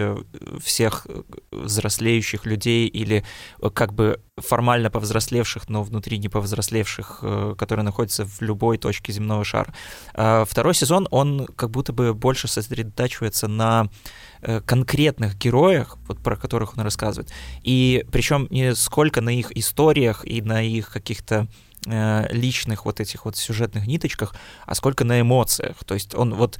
всех 0.62 1.06
взрослеющих 1.50 2.46
людей 2.46 2.86
или 2.86 3.24
как 3.74 3.92
бы 3.92 4.20
формально 4.38 4.90
повзрослевших, 4.90 5.68
но 5.68 5.82
внутри 5.82 6.18
не 6.18 6.28
повзрослевших, 6.28 7.18
э, 7.22 7.54
которые 7.58 7.84
находятся 7.84 8.24
в 8.24 8.40
любой 8.40 8.78
точке 8.78 9.12
земного 9.12 9.44
шара. 9.44 9.74
А 10.14 10.44
второй 10.44 10.74
сезон, 10.74 11.06
он 11.10 11.46
как 11.54 11.70
будто 11.70 11.92
бы 11.92 12.14
больше 12.22 12.48
сосредотачивается 12.48 13.48
на 13.48 13.88
э, 14.40 14.60
конкретных 14.60 15.36
героях, 15.36 15.98
вот 16.06 16.18
про 16.22 16.36
которых 16.36 16.78
он 16.78 16.84
рассказывает. 16.84 17.30
И 17.62 18.06
причем 18.12 18.46
не 18.50 18.74
сколько 18.74 19.20
на 19.20 19.30
их 19.30 19.50
историях 19.56 20.24
и 20.24 20.40
на 20.40 20.62
их 20.62 20.90
каких-то 20.90 21.48
э, 21.86 22.26
личных 22.30 22.84
вот 22.84 23.00
этих 23.00 23.24
вот 23.24 23.36
сюжетных 23.36 23.86
ниточках, 23.86 24.34
а 24.66 24.74
сколько 24.74 25.04
на 25.04 25.20
эмоциях. 25.20 25.76
То 25.84 25.94
есть 25.94 26.14
он 26.14 26.34
вот 26.34 26.58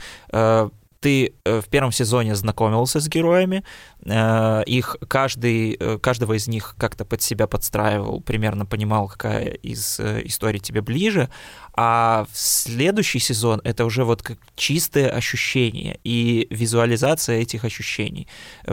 ты 1.03 1.35
э, 1.45 1.61
в 1.61 1.69
первом 1.69 1.93
сезоне 1.93 2.35
знакомился 2.37 3.01
с 3.01 3.09
героями, 3.09 3.65
э, 4.05 4.63
их 4.67 4.97
каждый, 5.09 5.77
э, 5.79 5.99
каждого 5.99 6.35
из 6.35 6.49
них 6.49 6.75
как-то 6.79 7.05
под 7.05 7.21
себя 7.21 7.47
подстраивал, 7.47 8.21
примерно 8.21 8.65
понимал, 8.67 9.09
какая 9.09 9.49
из 9.49 10.01
историй 10.01 10.61
тебе 10.61 10.81
ближе, 10.81 11.29
а 11.75 12.27
в 12.31 12.39
следующий 12.39 13.19
сезон 13.19 13.61
это 13.65 13.85
уже 13.85 14.05
вот 14.05 14.23
как 14.23 14.39
чистые 14.55 15.09
ощущения 15.09 15.99
и 16.05 16.47
визуализация 16.51 17.41
этих 17.41 17.65
ощущений. 17.65 18.29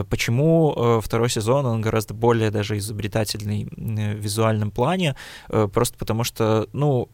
Почему 0.08 1.00
второй 1.00 1.30
сезон, 1.30 1.66
он 1.66 1.80
гораздо 1.80 2.14
более 2.14 2.50
даже 2.50 2.78
изобретательный 2.78 3.64
в 3.64 4.20
визуальном 4.20 4.70
плане, 4.70 5.16
просто 5.48 5.98
потому 5.98 6.24
что, 6.24 6.68
ну, 6.72 7.08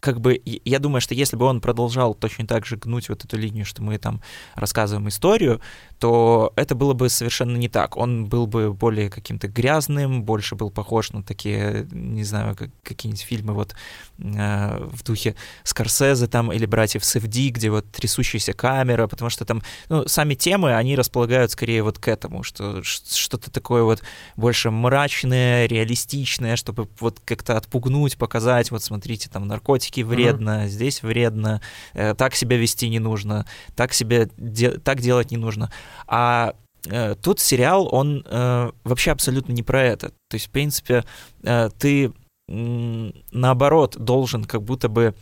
как 0.00 0.20
бы, 0.20 0.40
я 0.44 0.78
думаю, 0.78 1.02
что 1.02 1.14
если 1.14 1.36
бы 1.36 1.44
он 1.44 1.60
продолжал 1.60 2.14
точно 2.14 2.46
так 2.46 2.64
же 2.64 2.76
гнуть 2.76 3.10
вот 3.10 3.24
эту 3.24 3.36
линию, 3.36 3.66
что 3.66 3.82
мы 3.82 3.98
там 3.98 4.22
рассказываем 4.54 5.08
историю, 5.08 5.60
то 5.98 6.54
это 6.56 6.74
было 6.74 6.94
бы 6.94 7.10
совершенно 7.10 7.56
не 7.56 7.68
так. 7.68 7.98
Он 7.98 8.24
был 8.24 8.46
бы 8.46 8.72
более 8.72 9.10
каким-то 9.10 9.46
грязным, 9.46 10.22
больше 10.22 10.54
был 10.54 10.70
похож 10.70 11.12
на 11.12 11.22
такие, 11.22 11.86
не 11.92 12.24
знаю, 12.24 12.56
как, 12.56 12.70
какие-нибудь 12.82 13.22
фильмы 13.22 13.52
вот 13.52 13.74
в 14.16 15.02
духе 15.04 15.34
Скорсезе 15.64 16.26
там 16.26 16.52
или 16.52 16.66
«Братьев 16.66 17.04
Севди», 17.04 17.50
где 17.50 17.70
вот 17.70 17.90
трясущаяся 17.90 18.52
камера, 18.52 19.06
потому 19.08 19.28
что 19.28 19.44
там, 19.44 19.62
ну, 19.88 20.06
сами 20.06 20.34
темы, 20.34 20.74
они 20.74 20.94
располагают 20.96 21.50
скорее 21.50 21.82
вот 21.82 21.98
к 21.98 22.08
этому, 22.08 22.42
что 22.42 22.82
что-то 22.82 23.50
такое 23.50 23.82
вот 23.82 24.02
больше 24.36 24.70
мрачное, 24.70 25.66
реалистичное, 25.66 26.56
чтобы 26.56 26.88
вот 27.00 27.20
как-то 27.24 27.56
отпугнуть, 27.56 28.16
показать, 28.16 28.70
вот 28.70 28.82
смотрите, 28.82 29.28
там 29.28 29.48
наркотики 29.48 30.02
вредно, 30.02 30.64
mm-hmm. 30.64 30.68
здесь 30.68 31.02
вредно, 31.02 31.60
э, 31.94 32.14
так 32.14 32.34
себя 32.34 32.56
вести 32.56 32.88
не 32.88 32.98
нужно, 32.98 33.46
так 33.74 33.92
себя 33.92 34.28
де- 34.36 34.78
так 34.78 35.00
делать 35.00 35.30
не 35.30 35.36
нужно. 35.36 35.72
А 36.06 36.54
э, 36.86 37.14
тут 37.20 37.40
сериал, 37.40 37.88
он 37.90 38.24
э, 38.26 38.70
вообще 38.84 39.10
абсолютно 39.10 39.52
не 39.52 39.62
про 39.62 39.82
это. 39.82 40.10
То 40.28 40.34
есть, 40.34 40.46
в 40.46 40.50
принципе, 40.50 41.04
э, 41.42 41.70
ты 41.78 42.06
э, 42.06 42.10
наоборот 42.48 43.96
должен 43.98 44.44
как 44.44 44.62
будто 44.62 44.88
бы 44.88 45.14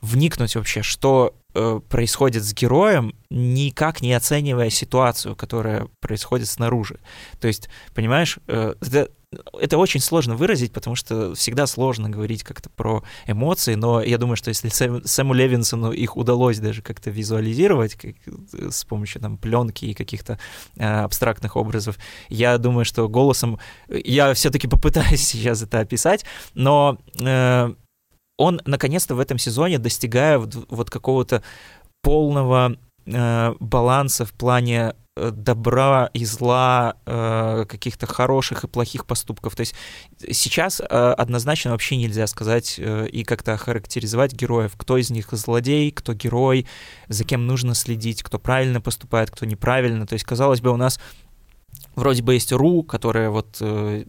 вникнуть 0.00 0.56
вообще, 0.56 0.82
что 0.82 1.34
э, 1.54 1.80
происходит 1.88 2.44
с 2.44 2.52
героем, 2.52 3.14
никак 3.30 4.02
не 4.02 4.12
оценивая 4.12 4.70
ситуацию, 4.70 5.34
которая 5.36 5.88
происходит 6.00 6.48
снаружи. 6.48 6.98
То 7.40 7.48
есть, 7.48 7.68
понимаешь, 7.94 8.38
э, 8.46 8.74
это, 9.60 9.78
очень 9.78 10.00
сложно 10.00 10.36
выразить, 10.36 10.72
потому 10.72 10.96
что 10.96 11.34
всегда 11.34 11.66
сложно 11.66 12.10
говорить 12.10 12.42
как-то 12.42 12.70
про 12.70 13.02
эмоции, 13.26 13.74
но 13.74 14.02
я 14.02 14.18
думаю, 14.18 14.36
что 14.36 14.48
если 14.48 14.68
Сэм, 14.68 15.04
Сэму 15.04 15.34
Левинсону 15.34 15.92
их 15.92 16.16
удалось 16.16 16.58
даже 16.58 16.82
как-то 16.82 17.10
визуализировать 17.10 17.94
как, 17.94 18.14
э, 18.26 18.70
с 18.70 18.84
помощью 18.84 19.20
там 19.20 19.38
пленки 19.38 19.84
и 19.84 19.94
каких-то 19.94 20.38
э, 20.76 20.84
абстрактных 20.84 21.56
образов, 21.56 21.98
я 22.28 22.58
думаю, 22.58 22.84
что 22.84 23.08
голосом 23.08 23.58
я 23.88 24.34
все-таки 24.34 24.68
попытаюсь 24.68 25.22
сейчас 25.26 25.62
это 25.62 25.80
описать, 25.80 26.24
но 26.54 26.98
э, 27.20 27.74
он 28.38 28.60
наконец-то 28.66 29.14
в 29.14 29.20
этом 29.20 29.38
сезоне 29.38 29.78
достигает 29.78 30.54
вот 30.68 30.90
какого-то 30.90 31.42
полного 32.02 32.76
э, 33.06 33.54
баланса 33.60 34.24
в 34.24 34.32
плане 34.32 34.78
э, 34.78 35.05
добра 35.16 36.10
и 36.12 36.24
зла, 36.24 36.96
э, 37.06 37.64
каких-то 37.68 38.06
хороших 38.06 38.64
и 38.64 38.68
плохих 38.68 39.06
поступков. 39.06 39.56
То 39.56 39.60
есть 39.60 39.74
сейчас 40.30 40.80
э, 40.80 40.84
однозначно 40.84 41.70
вообще 41.70 41.96
нельзя 41.96 42.26
сказать 42.26 42.76
э, 42.78 43.08
и 43.08 43.24
как-то 43.24 43.54
охарактеризовать 43.54 44.34
героев, 44.34 44.72
кто 44.76 44.98
из 44.98 45.10
них 45.10 45.28
злодей, 45.32 45.90
кто 45.90 46.12
герой, 46.12 46.66
за 47.08 47.24
кем 47.24 47.46
нужно 47.46 47.74
следить, 47.74 48.22
кто 48.22 48.38
правильно 48.38 48.80
поступает, 48.80 49.30
кто 49.30 49.46
неправильно. 49.46 50.06
То 50.06 50.12
есть, 50.12 50.24
казалось 50.24 50.60
бы, 50.60 50.70
у 50.70 50.76
нас 50.76 51.00
вроде 51.94 52.22
бы 52.22 52.34
есть 52.34 52.52
Ру, 52.52 52.82
которая 52.82 53.30
вот 53.30 53.56
э, 53.60 54.04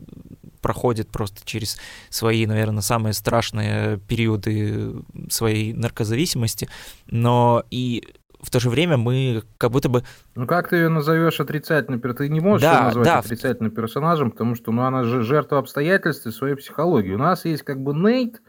проходит 0.62 1.10
просто 1.10 1.42
через 1.46 1.78
свои, 2.10 2.46
наверное, 2.46 2.82
самые 2.82 3.14
страшные 3.14 3.98
периоды 3.98 4.96
своей 5.30 5.74
наркозависимости, 5.74 6.68
но 7.08 7.64
и 7.72 8.04
в 8.42 8.52
то 8.52 8.60
же 8.60 8.70
время 8.70 8.98
мы 8.98 9.44
как 9.58 9.72
будто 9.72 9.90
бы... 9.90 10.04
Ну 10.36 10.46
как 10.46 10.70
ты 10.70 10.78
ее 10.78 10.90
назовешь 10.90 11.40
отрицательной 11.40 12.00
Ты 12.00 12.30
не 12.30 12.40
можешь 12.40 12.62
да, 12.62 12.78
ее 12.78 12.84
назвать 12.86 13.06
да. 13.06 13.20
отрицательным 13.20 13.72
персонажем, 13.72 14.32
потому 14.32 14.56
что 14.56 14.72
ну, 14.72 14.84
она 14.84 15.04
же 15.04 15.24
жертва 15.24 15.60
обстоятельств 15.60 16.26
и 16.28 16.32
своей 16.32 16.56
психологии. 16.56 17.14
У 17.14 17.18
нас 17.18 17.46
есть 17.46 17.64
как 17.64 17.82
бы 17.82 17.94
Нейт, 17.94 18.42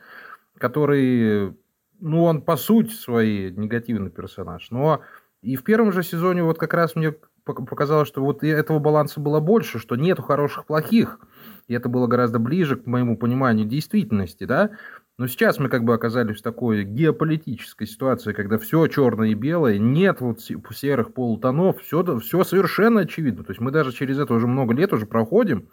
который, 0.58 1.56
ну 2.00 2.24
он 2.24 2.42
по 2.42 2.56
сути 2.56 2.92
своей 2.92 3.50
негативный 3.50 4.10
персонаж, 4.10 4.70
но 4.70 5.02
и 5.42 5.56
в 5.56 5.64
первом 5.64 5.92
же 5.92 6.02
сезоне 6.02 6.42
вот 6.42 6.58
как 6.58 6.74
раз 6.74 6.94
мне 6.94 7.14
показалось, 7.44 8.08
что 8.08 8.22
вот 8.22 8.42
этого 8.42 8.78
баланса 8.78 9.20
было 9.20 9.40
больше, 9.40 9.78
что 9.78 9.96
нету 9.96 10.22
хороших 10.22 10.66
плохих, 10.66 11.18
и 11.66 11.74
это 11.74 11.88
было 11.88 12.06
гораздо 12.06 12.38
ближе 12.38 12.76
к 12.76 12.86
моему 12.86 13.16
пониманию 13.16 13.66
действительности, 13.66 14.44
да. 14.44 14.70
Но 15.18 15.26
сейчас 15.26 15.58
мы 15.58 15.68
как 15.68 15.82
бы 15.82 15.94
оказались 15.94 16.38
в 16.38 16.42
такой 16.42 16.84
геополитической 16.84 17.86
ситуации, 17.86 18.32
когда 18.32 18.56
все 18.56 18.86
черное 18.86 19.30
и 19.30 19.34
белое, 19.34 19.78
нет 19.78 20.20
вот 20.20 20.40
серых 20.40 21.12
полутонов, 21.12 21.80
все, 21.82 22.18
все 22.20 22.44
совершенно 22.44 23.00
очевидно. 23.00 23.42
То 23.42 23.50
есть 23.50 23.60
мы 23.60 23.72
даже 23.72 23.92
через 23.92 24.18
это 24.20 24.32
уже 24.32 24.46
много 24.46 24.74
лет 24.74 24.92
уже 24.92 25.06
проходим, 25.06 25.68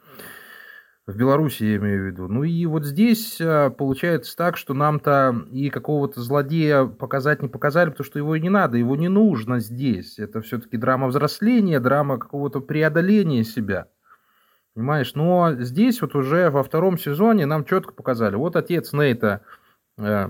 в 1.05 1.15
Беларуси 1.15 1.63
я 1.63 1.75
имею 1.75 2.03
в 2.03 2.05
виду. 2.07 2.27
Ну 2.27 2.43
и 2.43 2.65
вот 2.65 2.83
здесь 2.83 3.39
а, 3.39 3.69
получается 3.69 4.35
так, 4.35 4.57
что 4.57 4.73
нам-то 4.73 5.45
и 5.51 5.69
какого-то 5.69 6.21
злодея 6.21 6.85
показать 6.85 7.43
не 7.43 7.47
показали, 7.47 7.91
потому 7.91 8.05
что 8.05 8.17
его 8.17 8.35
и 8.35 8.41
не 8.41 8.49
надо, 8.49 8.77
его 8.77 8.95
не 8.95 9.07
нужно 9.07 9.59
здесь. 9.59 10.17
Это 10.17 10.41
все-таки 10.41 10.77
драма 10.77 11.07
взросления, 11.07 11.79
драма 11.79 12.17
какого-то 12.17 12.59
преодоления 12.59 13.43
себя. 13.43 13.87
Понимаешь? 14.75 15.15
Но 15.15 15.53
здесь 15.53 16.01
вот 16.01 16.15
уже 16.15 16.49
во 16.49 16.61
втором 16.61 16.97
сезоне 16.97 17.45
нам 17.45 17.63
четко 17.63 17.93
показали. 17.93 18.35
Вот 18.35 18.57
отец 18.57 18.91
Нейта, 18.91 19.41
э, 19.97 20.29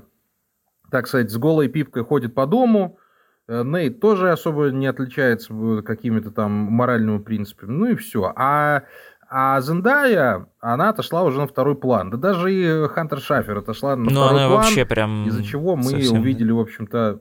так 0.92 1.08
сказать, 1.08 1.32
с 1.32 1.38
голой 1.38 1.68
пипкой 1.68 2.04
ходит 2.04 2.36
по 2.36 2.46
дому. 2.46 3.00
Э, 3.48 3.64
Нейт 3.64 4.00
тоже 4.00 4.32
особо 4.32 4.70
не 4.70 4.86
отличается 4.86 5.52
э, 5.52 5.82
какими-то 5.82 6.30
там 6.30 6.52
моральными 6.52 7.18
принципами. 7.18 7.72
Ну 7.72 7.86
и 7.88 7.96
все. 7.96 8.32
А, 8.36 8.84
а 9.28 9.60
Зендая, 9.62 10.46
она 10.60 10.90
отошла 10.90 11.24
уже 11.24 11.40
на 11.40 11.48
второй 11.48 11.76
план. 11.76 12.12
Да 12.12 12.18
даже 12.18 12.54
и 12.54 12.88
Хантер 12.88 13.22
Шафер 13.22 13.58
отошла 13.58 13.96
на 13.96 14.04
Но 14.04 14.12
ну, 14.12 14.22
второй 14.26 14.42
она 14.42 14.48
план. 14.48 14.62
вообще 14.62 14.86
прям 14.86 15.28
из-за 15.28 15.44
чего 15.44 15.76
мы 15.76 15.86
совсем... 15.86 16.20
увидели, 16.20 16.52
в 16.52 16.60
общем-то, 16.60 17.20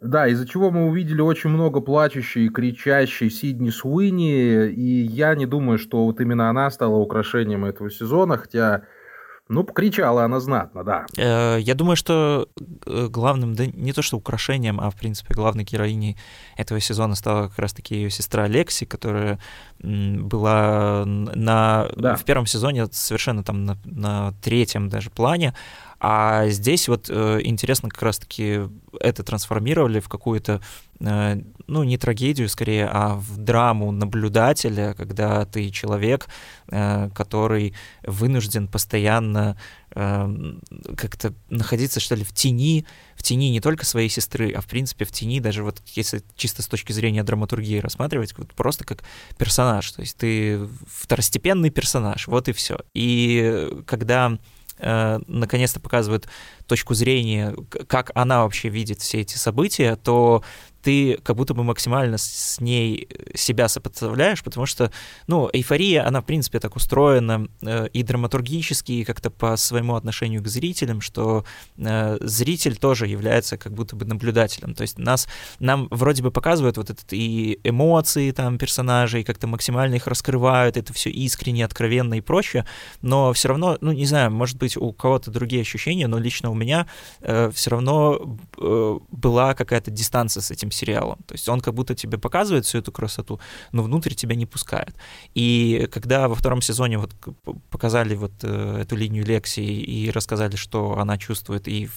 да, 0.00 0.28
из-за 0.28 0.46
чего 0.46 0.70
мы 0.70 0.86
увидели 0.86 1.20
очень 1.20 1.50
много 1.50 1.80
плачущей 1.80 2.46
и 2.46 2.48
кричащей 2.50 3.30
Сидни 3.30 3.70
Суини, 3.70 4.68
и 4.68 5.06
я 5.06 5.34
не 5.34 5.46
думаю, 5.46 5.78
что 5.78 6.04
вот 6.04 6.20
именно 6.20 6.48
она 6.50 6.70
стала 6.70 6.96
украшением 6.96 7.64
этого 7.64 7.90
сезона, 7.90 8.36
хотя 8.36 8.82
Ну, 9.50 9.64
покричала 9.64 10.24
она 10.24 10.40
знатно, 10.40 10.84
да. 10.84 11.06
Э, 11.16 11.58
я 11.58 11.74
думаю, 11.74 11.96
что 11.96 12.48
э, 12.86 13.08
главным, 13.08 13.54
да 13.54 13.64
не 13.66 13.92
то 13.94 14.02
что 14.02 14.18
украшением, 14.18 14.78
а 14.78 14.90
в 14.90 14.94
принципе 14.94 15.32
главной 15.32 15.64
героиней 15.64 16.18
этого 16.58 16.80
сезона 16.80 17.14
стала 17.14 17.48
как 17.48 17.58
раз-таки 17.58 17.94
ее 17.94 18.10
сестра 18.10 18.46
Лекси, 18.46 18.84
которая 18.84 19.38
была 19.80 21.04
на, 21.06 21.88
да. 21.96 22.14
в 22.16 22.24
первом 22.24 22.44
сезоне 22.46 22.88
совершенно 22.92 23.42
там 23.42 23.64
на, 23.64 23.78
на 23.84 24.34
третьем 24.42 24.90
даже 24.90 25.08
плане, 25.10 25.54
а 26.00 26.48
здесь 26.48 26.88
вот 26.88 27.10
э, 27.10 27.40
интересно 27.42 27.88
как 27.88 28.02
раз-таки 28.02 28.60
это 29.00 29.24
трансформировали 29.24 29.98
в 29.98 30.08
какую-то, 30.08 30.60
э, 31.00 31.40
ну, 31.66 31.82
не 31.82 31.98
трагедию 31.98 32.48
скорее, 32.48 32.86
а 32.86 33.14
в 33.14 33.36
драму 33.36 33.90
наблюдателя, 33.90 34.94
когда 34.94 35.44
ты 35.44 35.70
человек, 35.70 36.28
э, 36.68 37.10
который 37.14 37.74
вынужден 38.02 38.68
постоянно 38.68 39.56
как-то 39.90 41.32
находиться, 41.48 41.98
что 41.98 42.14
ли, 42.14 42.22
в 42.22 42.32
тени, 42.32 42.86
в 43.16 43.22
тени 43.22 43.50
не 43.50 43.60
только 43.60 43.86
своей 43.86 44.10
сестры, 44.10 44.52
а 44.52 44.60
в 44.60 44.66
принципе 44.66 45.06
в 45.06 45.10
тени, 45.10 45.40
даже 45.40 45.64
вот 45.64 45.82
если 45.94 46.22
чисто 46.36 46.62
с 46.62 46.68
точки 46.68 46.92
зрения 46.92 47.24
драматургии 47.24 47.78
рассматривать, 47.78 48.36
вот 48.36 48.52
просто 48.52 48.84
как 48.84 49.02
персонаж, 49.38 49.90
то 49.90 50.02
есть 50.02 50.16
ты 50.18 50.68
второстепенный 50.86 51.70
персонаж, 51.70 52.28
вот 52.28 52.48
и 52.48 52.52
все. 52.52 52.78
И 52.94 53.82
когда 53.86 54.38
э, 54.78 55.20
наконец-то 55.26 55.80
показывают 55.80 56.28
точку 56.66 56.94
зрения, 56.94 57.54
как 57.86 58.10
она 58.14 58.42
вообще 58.42 58.68
видит 58.68 59.00
все 59.00 59.20
эти 59.20 59.36
события, 59.36 59.96
то 59.96 60.42
ты 60.82 61.18
как 61.22 61.36
будто 61.36 61.54
бы 61.54 61.64
максимально 61.64 62.18
с 62.18 62.60
ней 62.60 63.08
себя 63.34 63.68
сопоставляешь, 63.68 64.42
потому 64.42 64.66
что, 64.66 64.90
ну, 65.26 65.48
эйфория, 65.52 66.06
она, 66.06 66.20
в 66.20 66.24
принципе, 66.24 66.60
так 66.60 66.76
устроена 66.76 67.48
э, 67.62 67.88
и 67.92 68.02
драматургически, 68.02 68.92
и 68.92 69.04
как-то 69.04 69.30
по 69.30 69.56
своему 69.56 69.96
отношению 69.96 70.42
к 70.42 70.48
зрителям, 70.48 71.00
что 71.00 71.44
э, 71.76 72.18
зритель 72.20 72.76
тоже 72.76 73.06
является 73.06 73.56
как 73.56 73.72
будто 73.72 73.96
бы 73.96 74.04
наблюдателем. 74.04 74.74
То 74.74 74.82
есть 74.82 74.98
нас, 74.98 75.28
нам 75.58 75.88
вроде 75.90 76.22
бы 76.22 76.30
показывают 76.30 76.76
вот 76.76 76.90
это 76.90 77.02
и 77.10 77.58
эмоции 77.64 78.30
там 78.30 78.58
персонажей, 78.58 79.24
как-то 79.24 79.46
максимально 79.46 79.96
их 79.96 80.06
раскрывают, 80.06 80.76
это 80.76 80.92
все 80.92 81.10
искренне, 81.10 81.64
откровенно 81.64 82.14
и 82.14 82.20
прочее, 82.20 82.66
но 83.02 83.32
все 83.32 83.48
равно, 83.48 83.78
ну, 83.80 83.92
не 83.92 84.06
знаю, 84.06 84.30
может 84.30 84.58
быть, 84.58 84.76
у 84.76 84.92
кого-то 84.92 85.30
другие 85.30 85.62
ощущения, 85.62 86.06
но 86.06 86.18
лично 86.18 86.50
у 86.50 86.54
меня 86.54 86.86
э, 87.20 87.50
все 87.52 87.70
равно 87.70 88.38
э, 88.58 88.98
была 89.10 89.54
какая-то 89.54 89.90
дистанция 89.90 90.40
с 90.40 90.50
этим 90.50 90.67
этим 90.68 90.70
сериалом. 90.70 91.18
То 91.26 91.34
есть 91.34 91.48
он 91.48 91.60
как 91.60 91.74
будто 91.74 91.94
тебе 91.94 92.18
показывает 92.18 92.64
всю 92.64 92.78
эту 92.78 92.92
красоту, 92.92 93.40
но 93.72 93.82
внутрь 93.82 94.14
тебя 94.14 94.36
не 94.36 94.46
пускает. 94.46 94.94
И 95.34 95.88
когда 95.92 96.28
во 96.28 96.34
втором 96.34 96.62
сезоне 96.62 96.98
вот 96.98 97.10
показали 97.70 98.16
вот 98.16 98.32
э, 98.42 98.82
эту 98.82 98.96
линию 98.96 99.24
Лекси 99.24 99.60
и 99.60 100.10
рассказали, 100.10 100.56
что 100.56 100.98
она 100.98 101.18
чувствует, 101.18 101.68
и 101.68 101.88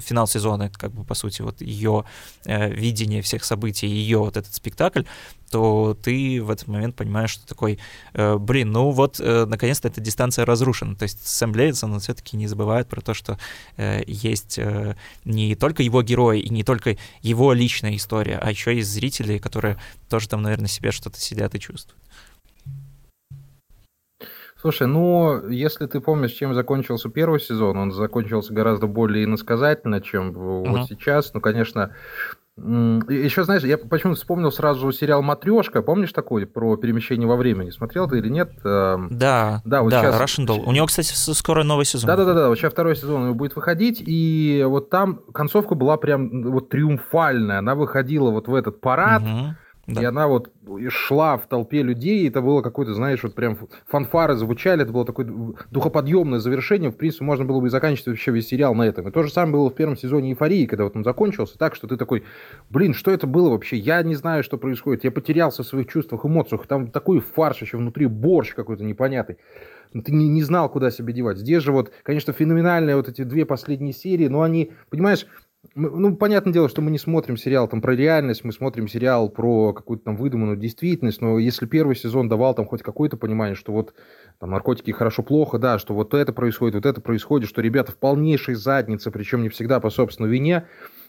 финал 0.00 0.26
сезона, 0.26 0.70
как 0.70 0.92
бы 0.92 1.04
по 1.04 1.14
сути 1.14 1.42
вот 1.42 1.62
ее 1.62 2.04
э, 2.46 2.70
видение 2.70 3.20
всех 3.20 3.44
событий, 3.44 3.86
ее 3.86 4.18
вот 4.18 4.36
этот 4.36 4.54
спектакль, 4.54 5.02
то 5.52 5.94
ты 6.02 6.42
в 6.42 6.50
этот 6.50 6.66
момент 6.66 6.96
понимаешь, 6.96 7.30
что 7.30 7.46
такой, 7.46 7.78
э, 8.14 8.38
блин, 8.38 8.72
ну 8.72 8.90
вот, 8.90 9.20
э, 9.20 9.44
наконец-то 9.44 9.88
эта 9.88 10.00
дистанция 10.00 10.46
разрушена. 10.46 10.96
То 10.96 11.02
есть 11.02 11.26
Сэм 11.26 11.52
Лейдсон, 11.54 11.92
он 11.92 12.00
все-таки 12.00 12.38
не 12.38 12.46
забывает 12.46 12.88
про 12.88 13.02
то, 13.02 13.12
что 13.12 13.38
э, 13.76 14.00
есть 14.06 14.58
не 15.24 15.54
только 15.54 15.82
его 15.82 16.02
герой 16.02 16.40
и 16.40 16.48
не 16.48 16.64
только 16.64 16.96
его 17.20 17.52
личная 17.52 17.94
история, 17.96 18.38
а 18.42 18.50
еще 18.50 18.74
есть 18.74 18.90
зрители, 18.90 19.36
которые 19.36 19.76
тоже 20.08 20.28
там, 20.28 20.40
наверное, 20.40 20.68
себе 20.68 20.90
что-то 20.90 21.20
сидят 21.20 21.54
и 21.54 21.60
чувствуют. 21.60 22.00
Слушай, 24.58 24.86
ну, 24.86 25.48
если 25.50 25.86
ты 25.86 26.00
помнишь, 26.00 26.32
чем 26.32 26.54
закончился 26.54 27.10
первый 27.10 27.40
сезон, 27.40 27.76
он 27.76 27.90
закончился 27.90 28.54
гораздо 28.54 28.86
более 28.86 29.24
иносказательно, 29.24 30.00
чем 30.00 30.30
uh-huh. 30.30 30.70
вот 30.70 30.88
сейчас. 30.88 31.34
Ну, 31.34 31.40
конечно, 31.40 31.94
еще, 32.58 33.44
знаешь, 33.44 33.62
я 33.62 33.78
почему-то 33.78 34.18
вспомнил 34.18 34.52
сразу 34.52 34.92
сериал 34.92 35.22
«Матрешка». 35.22 35.80
Помнишь 35.80 36.12
такой 36.12 36.46
про 36.46 36.76
перемещение 36.76 37.26
во 37.26 37.36
времени? 37.36 37.70
Смотрел 37.70 38.08
ты 38.08 38.18
или 38.18 38.28
нет? 38.28 38.52
Эм, 38.62 39.08
да, 39.10 39.62
да, 39.64 39.82
вот 39.82 39.90
да 39.90 40.02
сейчас... 40.02 40.20
Russian 40.20 40.46
Doll. 40.46 40.62
У 40.66 40.72
него, 40.72 40.86
кстати, 40.86 41.12
скоро 41.14 41.62
новый 41.62 41.86
сезон. 41.86 42.08
Да-да-да, 42.08 42.48
вот 42.48 42.58
сейчас 42.58 42.72
второй 42.72 42.94
сезон 42.94 43.34
будет 43.34 43.56
выходить, 43.56 44.02
и 44.04 44.64
вот 44.68 44.90
там 44.90 45.20
концовка 45.32 45.74
была 45.74 45.96
прям 45.96 46.52
вот 46.52 46.68
триумфальная. 46.68 47.60
Она 47.60 47.74
выходила 47.74 48.30
вот 48.30 48.48
в 48.48 48.54
этот 48.54 48.82
парад, 48.82 49.22
угу 49.22 49.56
да. 49.86 50.00
И 50.00 50.04
она 50.04 50.28
вот 50.28 50.52
шла 50.90 51.36
в 51.36 51.48
толпе 51.48 51.82
людей, 51.82 52.20
и 52.20 52.28
это 52.28 52.40
было 52.40 52.62
какое-то, 52.62 52.94
знаешь, 52.94 53.22
вот 53.24 53.34
прям 53.34 53.58
фанфары 53.88 54.36
звучали, 54.36 54.82
это 54.82 54.92
было 54.92 55.04
такое 55.04 55.26
духоподъемное 55.72 56.38
завершение. 56.38 56.90
В 56.90 56.96
принципе, 56.96 57.24
можно 57.24 57.44
было 57.44 57.60
бы 57.60 57.68
заканчивать 57.68 58.06
вообще 58.06 58.30
весь 58.30 58.46
сериал 58.46 58.76
на 58.76 58.84
этом. 58.84 59.08
И 59.08 59.10
то 59.10 59.24
же 59.24 59.32
самое 59.32 59.54
было 59.54 59.70
в 59.70 59.74
первом 59.74 59.96
сезоне 59.96 60.30
«Эйфории», 60.30 60.66
когда 60.66 60.84
вот 60.84 60.94
он 60.94 61.02
закончился 61.02 61.58
так, 61.58 61.74
что 61.74 61.88
ты 61.88 61.96
такой, 61.96 62.22
блин, 62.70 62.94
что 62.94 63.10
это 63.10 63.26
было 63.26 63.50
вообще? 63.50 63.76
Я 63.76 64.00
не 64.04 64.14
знаю, 64.14 64.44
что 64.44 64.56
происходит. 64.56 65.02
Я 65.02 65.10
потерялся 65.10 65.64
в 65.64 65.66
своих 65.66 65.88
чувствах, 65.88 66.24
эмоциях. 66.24 66.66
Там 66.68 66.92
такой 66.92 67.18
фарш 67.18 67.62
еще 67.62 67.76
внутри, 67.76 68.06
борщ 68.06 68.54
какой-то 68.54 68.84
непонятный 68.84 69.38
ты 69.92 70.10
не, 70.10 70.26
не 70.26 70.42
знал, 70.42 70.70
куда 70.70 70.90
себя 70.90 71.12
девать. 71.12 71.36
Здесь 71.36 71.62
же 71.62 71.70
вот, 71.70 71.92
конечно, 72.02 72.32
феноменальные 72.32 72.96
вот 72.96 73.10
эти 73.10 73.24
две 73.24 73.44
последние 73.44 73.92
серии, 73.92 74.28
но 74.28 74.40
они, 74.40 74.72
понимаешь, 74.88 75.26
ну, 75.74 76.16
понятное 76.16 76.52
дело, 76.52 76.68
что 76.68 76.82
мы 76.82 76.90
не 76.90 76.98
смотрим 76.98 77.36
сериал 77.36 77.68
там 77.68 77.80
про 77.80 77.94
реальность, 77.94 78.44
мы 78.44 78.52
смотрим 78.52 78.88
сериал 78.88 79.28
про 79.30 79.72
какую-то 79.72 80.04
там 80.04 80.16
выдуманную 80.16 80.56
действительность, 80.56 81.20
но 81.20 81.38
если 81.38 81.66
первый 81.66 81.96
сезон 81.96 82.28
давал 82.28 82.54
там 82.54 82.66
хоть 82.66 82.82
какое-то 82.82 83.16
понимание, 83.16 83.54
что 83.54 83.72
вот 83.72 83.94
там 84.38 84.50
наркотики 84.50 84.90
хорошо-плохо, 84.90 85.58
да, 85.58 85.78
что 85.78 85.94
вот 85.94 86.14
это 86.14 86.32
происходит, 86.32 86.74
вот 86.74 86.86
это 86.86 87.00
происходит, 87.00 87.48
что 87.48 87.62
ребята 87.62 87.92
в 87.92 87.96
полнейшей 87.96 88.54
заднице, 88.54 89.10
причем 89.10 89.42
не 89.42 89.48
всегда 89.48 89.80
по 89.80 89.88
собственной 89.88 90.28
вине, 90.28 90.66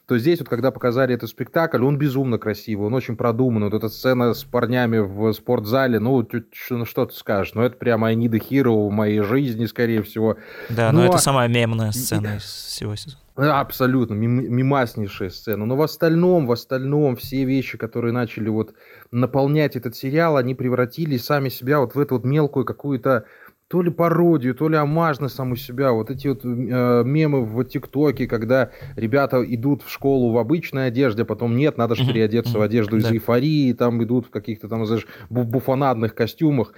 то 0.08 0.18
здесь 0.18 0.40
вот, 0.40 0.50
когда 0.50 0.72
показали 0.72 1.16
этот 1.16 1.30
спектакль, 1.30 1.84
он 1.84 1.98
безумно 1.98 2.38
красивый, 2.38 2.88
он 2.88 2.94
очень 2.94 3.16
продуман. 3.16 3.64
Вот 3.64 3.74
эта 3.74 3.88
сцена 3.88 4.34
с 4.34 4.44
парнями 4.44 4.98
в 4.98 5.32
спортзале, 5.34 6.00
ну, 6.00 6.28
ну 6.70 6.86
что 6.86 7.06
ты 7.06 7.16
скажешь, 7.16 7.54
ну, 7.54 7.64
это 7.64 7.78
прямо 7.78 8.10
I 8.10 8.16
need 8.16 8.36
a 8.36 8.38
hero 8.38 8.88
в 8.88 8.92
моей 8.92 9.22
жизни, 9.22 9.66
скорее 9.66 10.04
всего. 10.04 10.38
Да, 10.70 10.92
но, 10.92 11.00
но 11.00 11.06
это 11.08 11.18
самая 11.20 11.48
мемная 11.48 11.92
сцена 11.92 12.36
из 12.36 12.44
всего 12.44 12.96
сезона. 12.96 13.23
Абсолютно, 13.36 14.14
мимаснейшая 14.14 15.30
сцена. 15.30 15.66
Но 15.66 15.76
в 15.76 15.82
остальном, 15.82 16.46
в 16.46 16.52
остальном, 16.52 17.16
все 17.16 17.46
вещи, 17.46 17.78
которые 17.80 18.12
начали 18.12 18.50
вот 18.50 18.76
наполнять 19.12 19.76
этот 19.76 19.96
сериал, 19.96 20.38
они 20.38 20.54
превратили 20.54 21.18
сами 21.18 21.50
себя 21.50 21.80
вот 21.80 21.96
в 21.96 22.00
эту 22.00 22.16
вот 22.16 22.26
мелкую 22.26 22.64
какую-то 22.64 23.26
то 23.74 23.82
ли 23.82 23.90
пародию, 23.90 24.54
то 24.54 24.70
ли 24.70 24.78
омаж 24.78 25.20
на 25.20 25.30
саму 25.30 25.56
себя. 25.56 25.94
Вот 25.94 26.12
эти 26.12 26.28
вот 26.28 26.46
э, 26.46 26.48
мемы 26.48 27.44
в 27.44 27.64
ТикТоке, 27.64 28.28
когда 28.28 28.70
ребята 28.96 29.44
идут 29.44 29.82
в 29.82 29.90
школу 29.90 30.32
в 30.32 30.38
обычной 30.38 30.88
одежде, 30.88 31.24
а 31.24 31.26
потом 31.26 31.56
нет, 31.56 31.76
надо 31.76 31.96
же 31.96 32.06
переодеться 32.06 32.60
в 32.60 32.62
одежду 32.62 32.98
из 32.98 33.12
эйфории, 33.12 33.74
там 33.74 34.04
идут 34.04 34.28
в 34.28 34.30
каких-то 34.30 34.68
там, 34.68 34.86
знаешь, 34.86 35.08
буфонадных 35.32 36.14
костюмах. 36.14 36.74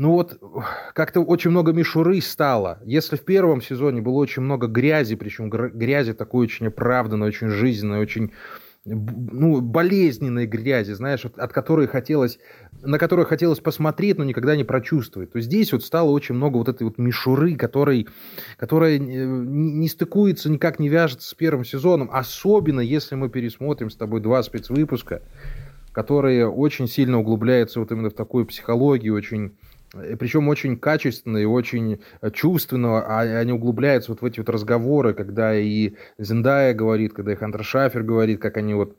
Ну 0.00 0.12
вот, 0.12 0.40
как-то 0.94 1.20
очень 1.20 1.50
много 1.50 1.74
мишуры 1.74 2.22
стало. 2.22 2.78
Если 2.86 3.16
в 3.16 3.20
первом 3.20 3.60
сезоне 3.60 4.00
было 4.00 4.14
очень 4.14 4.40
много 4.40 4.66
грязи, 4.66 5.14
причем 5.14 5.50
грязи 5.50 6.14
такой 6.14 6.46
очень 6.46 6.68
оправданной, 6.68 7.28
очень 7.28 7.48
жизненной, 7.48 7.98
очень 7.98 8.32
ну, 8.86 9.60
болезненной 9.60 10.46
грязи, 10.46 10.92
знаешь, 10.92 11.26
от 11.26 11.52
которой 11.52 11.86
хотелось, 11.86 12.38
на 12.80 12.98
которую 12.98 13.26
хотелось 13.26 13.60
посмотреть, 13.60 14.16
но 14.16 14.24
никогда 14.24 14.56
не 14.56 14.64
прочувствовать, 14.64 15.32
то 15.32 15.40
здесь 15.42 15.70
вот 15.70 15.84
стало 15.84 16.08
очень 16.08 16.34
много 16.34 16.56
вот 16.56 16.70
этой 16.70 16.84
вот 16.84 16.96
мишуры, 16.96 17.56
которой, 17.56 18.08
которая 18.56 18.96
э, 18.96 19.00
не 19.00 19.86
стыкуется, 19.86 20.48
никак 20.48 20.78
не 20.78 20.88
вяжется 20.88 21.28
с 21.28 21.34
первым 21.34 21.66
сезоном, 21.66 22.08
особенно 22.10 22.80
если 22.80 23.16
мы 23.16 23.28
пересмотрим 23.28 23.90
с 23.90 23.96
тобой 23.96 24.22
два 24.22 24.42
спецвыпуска, 24.42 25.20
которые 25.92 26.48
очень 26.48 26.88
сильно 26.88 27.18
углубляются 27.18 27.80
вот 27.80 27.92
именно 27.92 28.08
в 28.08 28.14
такую 28.14 28.46
психологию, 28.46 29.14
очень 29.14 29.58
причем 29.92 30.48
очень 30.48 30.78
качественно 30.78 31.38
и 31.38 31.44
очень 31.44 32.00
э, 32.20 32.30
чувственно, 32.30 33.00
а 33.00 33.20
они 33.20 33.52
углубляются 33.52 34.12
вот 34.12 34.22
в 34.22 34.24
эти 34.24 34.38
вот 34.38 34.48
разговоры, 34.48 35.14
когда 35.14 35.54
и 35.54 35.94
Зендая 36.18 36.74
говорит, 36.74 37.12
когда 37.12 37.32
и 37.32 37.36
Хантер 37.36 37.64
Шафер 37.64 38.02
говорит, 38.02 38.40
как 38.40 38.56
они 38.56 38.74
вот 38.74 38.96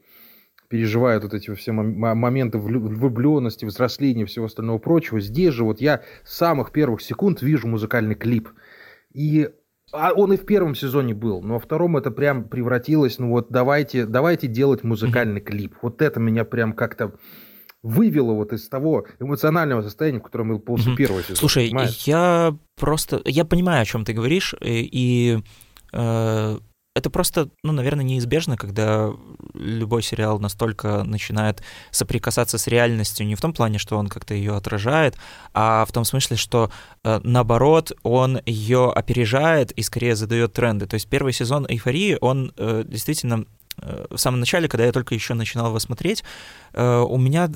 переживают 0.68 1.24
вот 1.24 1.34
эти 1.34 1.54
все 1.54 1.74
моменты 1.74 2.58
влюбленности, 2.58 3.66
взросления 3.66 4.24
и 4.24 4.26
всего 4.26 4.46
остального 4.46 4.78
прочего. 4.78 5.20
Здесь 5.20 5.54
же 5.54 5.66
вот 5.66 5.82
я 5.82 6.02
с 6.24 6.38
самых 6.38 6.72
первых 6.72 7.02
секунд 7.02 7.42
вижу 7.42 7.68
музыкальный 7.68 8.16
клип. 8.16 8.50
И 9.14 9.50
а 9.92 10.14
он 10.14 10.32
и 10.32 10.38
в 10.38 10.46
первом 10.46 10.74
сезоне 10.74 11.14
был, 11.14 11.42
но 11.42 11.56
во 11.56 11.60
втором 11.60 11.98
это 11.98 12.12
прям 12.12 12.46
превратилось, 12.46 13.20
ну 13.20 13.30
вот 13.30 13.48
давайте, 13.50 14.06
давайте 14.06 14.48
делать 14.48 14.84
музыкальный 14.84 15.42
клип. 15.42 15.76
Вот 15.82 16.02
это 16.02 16.22
меня 16.22 16.46
прям 16.46 16.72
как-то 16.72 17.14
вывело 17.84 18.34
вот 18.34 18.54
из 18.54 18.68
того 18.70 19.06
эмоционального 19.20 19.82
состояния, 19.82 20.20
в 20.20 20.24
котором 20.24 20.50
был 20.50 20.60
после 20.60 20.94
mm-hmm. 20.94 20.98
первого 20.98 21.22
сезона. 21.22 21.38
Слушай, 21.38 21.68
понимаешь? 21.70 22.04
я 22.06 22.56
просто... 22.80 23.22
Я 23.26 23.46
понимаю, 23.46 23.82
о 23.82 23.86
чем 23.86 24.06
ты 24.06 24.14
говоришь, 24.14 24.54
и... 24.62 24.88
и 24.92 25.44
э, 25.94 26.58
это 26.94 27.10
просто, 27.10 27.50
ну, 27.64 27.72
наверное, 27.72 28.04
неизбежно, 28.04 28.58
когда 28.58 29.12
любой 29.54 30.04
сериал 30.04 30.40
настолько 30.40 31.04
начинает 31.04 31.64
соприкасаться 31.90 32.58
с 32.58 32.68
реальностью, 32.68 33.26
не 33.26 33.36
в 33.36 33.42
том 33.42 33.54
плане, 33.54 33.78
что 33.78 33.98
он 33.98 34.08
как-то 34.08 34.34
ее 34.34 34.56
отражает, 34.56 35.16
а 35.54 35.86
в 35.86 35.92
том 35.94 36.04
смысле, 36.04 36.36
что 36.36 36.70
э, 37.04 37.22
наоборот, 37.24 37.94
он 38.04 38.42
ее 38.46 38.92
опережает 38.92 39.72
и 39.72 39.82
скорее 39.84 40.16
задает 40.16 40.52
тренды. 40.54 40.86
То 40.86 40.96
есть 40.96 41.08
первый 41.08 41.32
сезон 41.32 41.66
эйфории, 41.66 42.18
он 42.20 42.52
э, 42.58 42.84
действительно 42.86 43.46
э, 43.46 43.61
в 43.78 44.18
самом 44.18 44.40
начале, 44.40 44.68
когда 44.68 44.86
я 44.86 44.92
только 44.92 45.16
еще 45.16 45.34
начинал 45.34 45.68
его 45.68 45.80
смотреть, 45.80 46.24
Э, 46.74 47.00
у 47.00 47.18
меня 47.18 47.50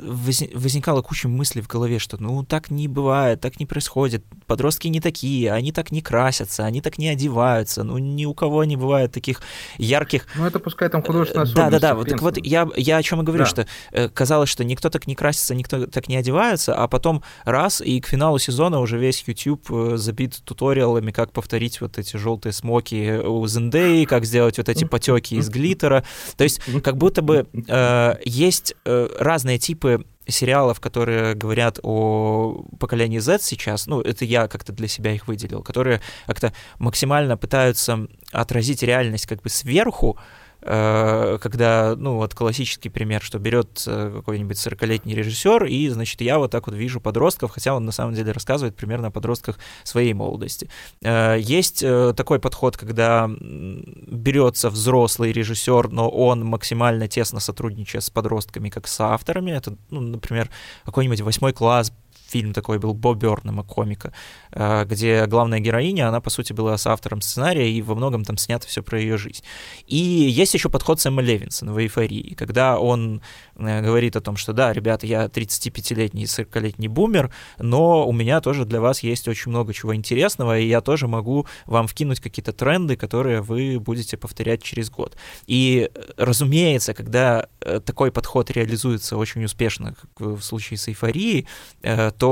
возникала 0.54 1.02
куча 1.02 1.28
мыслей 1.28 1.62
в 1.62 1.68
голове, 1.68 2.00
что 2.00 2.22
ну 2.22 2.44
так 2.44 2.70
не 2.70 2.88
бывает, 2.88 3.40
так 3.40 3.60
не 3.60 3.66
происходит, 3.66 4.24
подростки 4.46 4.88
не 4.88 5.00
такие, 5.00 5.52
они 5.52 5.72
так 5.72 5.92
не 5.92 6.02
красятся, 6.02 6.66
они 6.66 6.82
так 6.82 6.98
не 6.98 7.08
одеваются, 7.08 7.84
ну 7.84 7.98
ни 7.98 8.26
у 8.26 8.34
кого 8.34 8.64
не 8.66 8.76
бывает 8.76 9.12
таких 9.12 9.42
ярких... 9.78 10.28
Ну 10.36 10.46
это 10.46 10.60
пускай 10.60 10.90
там 10.90 11.02
художественная 11.02 11.46
Да, 11.54 11.70
да, 11.70 11.80
да, 11.80 11.96
вот, 11.96 12.10
так 12.10 12.22
вот 12.22 12.38
я, 12.38 12.68
я 12.76 12.98
о 12.98 13.04
чем 13.04 13.22
и 13.22 13.24
говорю, 13.24 13.46
да. 13.46 13.50
что 13.50 13.68
э, 13.92 14.10
казалось, 14.10 14.50
что 14.50 14.64
никто 14.64 14.90
так 14.90 15.08
не 15.08 15.16
красится, 15.16 15.56
никто 15.56 15.86
так 15.86 16.10
не 16.10 16.18
одевается, 16.18 16.76
а 16.76 16.88
потом 16.88 17.24
раз, 17.46 17.82
и 17.82 18.02
к 18.02 18.08
финалу 18.08 18.38
сезона 18.38 18.80
уже 18.80 18.98
весь 18.98 19.24
YouTube 19.26 19.66
э, 19.72 19.94
забит 19.96 20.42
туториалами, 20.44 21.12
как 21.12 21.32
повторить 21.32 21.80
вот 21.80 21.98
эти 21.98 22.18
желтые 22.18 22.52
смоки 22.52 23.22
у 23.26 23.48
Зендеи, 23.48 24.04
как 24.04 24.26
сделать 24.26 24.58
вот 24.58 24.68
эти 24.68 24.84
потеки 24.84 25.36
из 25.36 25.50
глиттера, 25.56 26.04
то 26.38 26.44
есть 26.44 26.62
как 26.84 26.98
будто 26.98 27.22
бы 27.22 27.48
э, 27.68 28.16
есть... 28.24 28.76
Э, 28.86 29.08
разные 29.20 29.58
типы 29.58 30.06
сериалов, 30.28 30.80
которые 30.80 31.36
говорят 31.36 31.80
о 31.84 32.66
поколении 32.80 33.20
Z 33.20 33.40
сейчас, 33.42 33.88
ну, 33.88 34.02
это 34.02 34.26
я 34.26 34.48
как-то 34.48 34.74
для 34.74 34.88
себя 34.88 35.12
их 35.12 35.28
выделил, 35.28 35.62
которые 35.62 36.02
как-то 36.26 36.54
максимально 36.80 37.38
пытаются 37.38 38.08
отразить 38.32 38.84
реальность 38.84 39.28
как 39.28 39.42
бы 39.42 39.50
сверху, 39.50 40.18
когда, 40.66 41.96
ну, 41.96 42.16
вот 42.16 42.34
классический 42.34 42.90
пример, 42.90 43.22
что 43.22 43.40
берет 43.40 43.84
э, 43.88 44.14
какой-нибудь 44.16 44.58
40-летний 44.58 45.14
режиссер, 45.14 45.66
и, 45.66 45.88
значит, 45.90 46.22
я 46.22 46.40
вот 46.40 46.52
так 46.52 46.68
вот 46.68 46.76
вижу 46.76 47.00
подростков, 47.00 47.52
хотя 47.52 47.76
он 47.76 47.86
на 47.86 47.92
самом 47.92 48.14
деле 48.14 48.32
рассказывает 48.32 48.76
примерно 48.76 49.08
о 49.08 49.12
подростках 49.12 49.60
своей 49.84 50.14
молодости. 50.14 50.70
Э, 51.02 51.38
есть 51.40 51.86
такой 52.16 52.40
подход, 52.40 52.78
когда 52.78 53.30
берется 53.30 54.70
взрослый 54.70 55.32
режиссер, 55.32 55.90
но 55.90 56.10
он 56.10 56.44
максимально 56.44 57.08
тесно 57.08 57.40
сотрудничает 57.40 58.04
с 58.04 58.10
подростками, 58.10 58.70
как 58.70 58.88
с 58.88 59.00
авторами. 59.00 59.52
Это, 59.52 59.76
ну, 59.90 60.02
например, 60.02 60.50
какой-нибудь 60.84 61.22
восьмой 61.22 61.54
класс 61.54 61.92
фильм 62.36 62.52
такой 62.52 62.80
был 62.80 62.94
Боб 62.94 63.18
Бёрнема, 63.18 63.64
комика, 63.64 64.12
э, 64.52 64.86
где 64.86 65.26
главная 65.26 65.62
героиня, 65.62 66.10
она, 66.10 66.20
по 66.20 66.30
сути, 66.30 66.52
была 66.52 66.78
с 66.78 66.86
автором 66.86 67.22
сценария, 67.22 67.72
и 67.72 67.82
во 67.82 67.96
многом 67.96 68.26
там 68.26 68.38
снято 68.38 68.68
все 68.68 68.84
про 68.84 69.00
ее 69.00 69.18
жизнь. 69.18 69.42
И 69.88 69.96
есть 69.96 70.54
еще 70.54 70.68
подход 70.70 71.00
Сэма 71.00 71.22
Левинсона 71.22 71.72
в 71.72 71.78
«Эйфории», 71.78 72.34
когда 72.38 72.78
он 72.78 73.22
э, 73.56 73.82
говорит 73.82 74.18
о 74.18 74.22
том, 74.22 74.36
что 74.36 74.52
да, 74.52 74.74
ребята, 74.74 75.08
я 75.08 75.28
35-летний, 75.28 76.26
40-летний 76.26 76.90
бумер, 76.90 77.32
но 77.58 78.06
у 78.06 78.12
меня 78.12 78.42
тоже 78.42 78.66
для 78.66 78.82
вас 78.82 79.02
есть 79.04 79.30
очень 79.30 79.52
много 79.52 79.74
чего 79.74 79.96
интересного, 79.96 80.60
и 80.60 80.68
я 80.68 80.82
тоже 80.82 81.08
могу 81.08 81.48
вам 81.66 81.88
вкинуть 81.88 82.20
какие-то 82.20 82.52
тренды, 82.52 82.98
которые 82.98 83.42
вы 83.42 83.80
будете 83.80 84.18
повторять 84.18 84.62
через 84.62 84.90
год. 84.90 85.16
И, 85.48 85.90
разумеется, 86.18 86.94
когда 86.94 87.48
э, 87.62 87.80
такой 87.80 88.12
подход 88.12 88.52
реализуется 88.52 89.16
очень 89.16 89.46
успешно, 89.46 89.96
как 90.02 90.28
в 90.28 90.42
случае 90.42 90.78
с 90.78 90.90
«Эйфорией», 90.90 91.48
то 91.82 92.25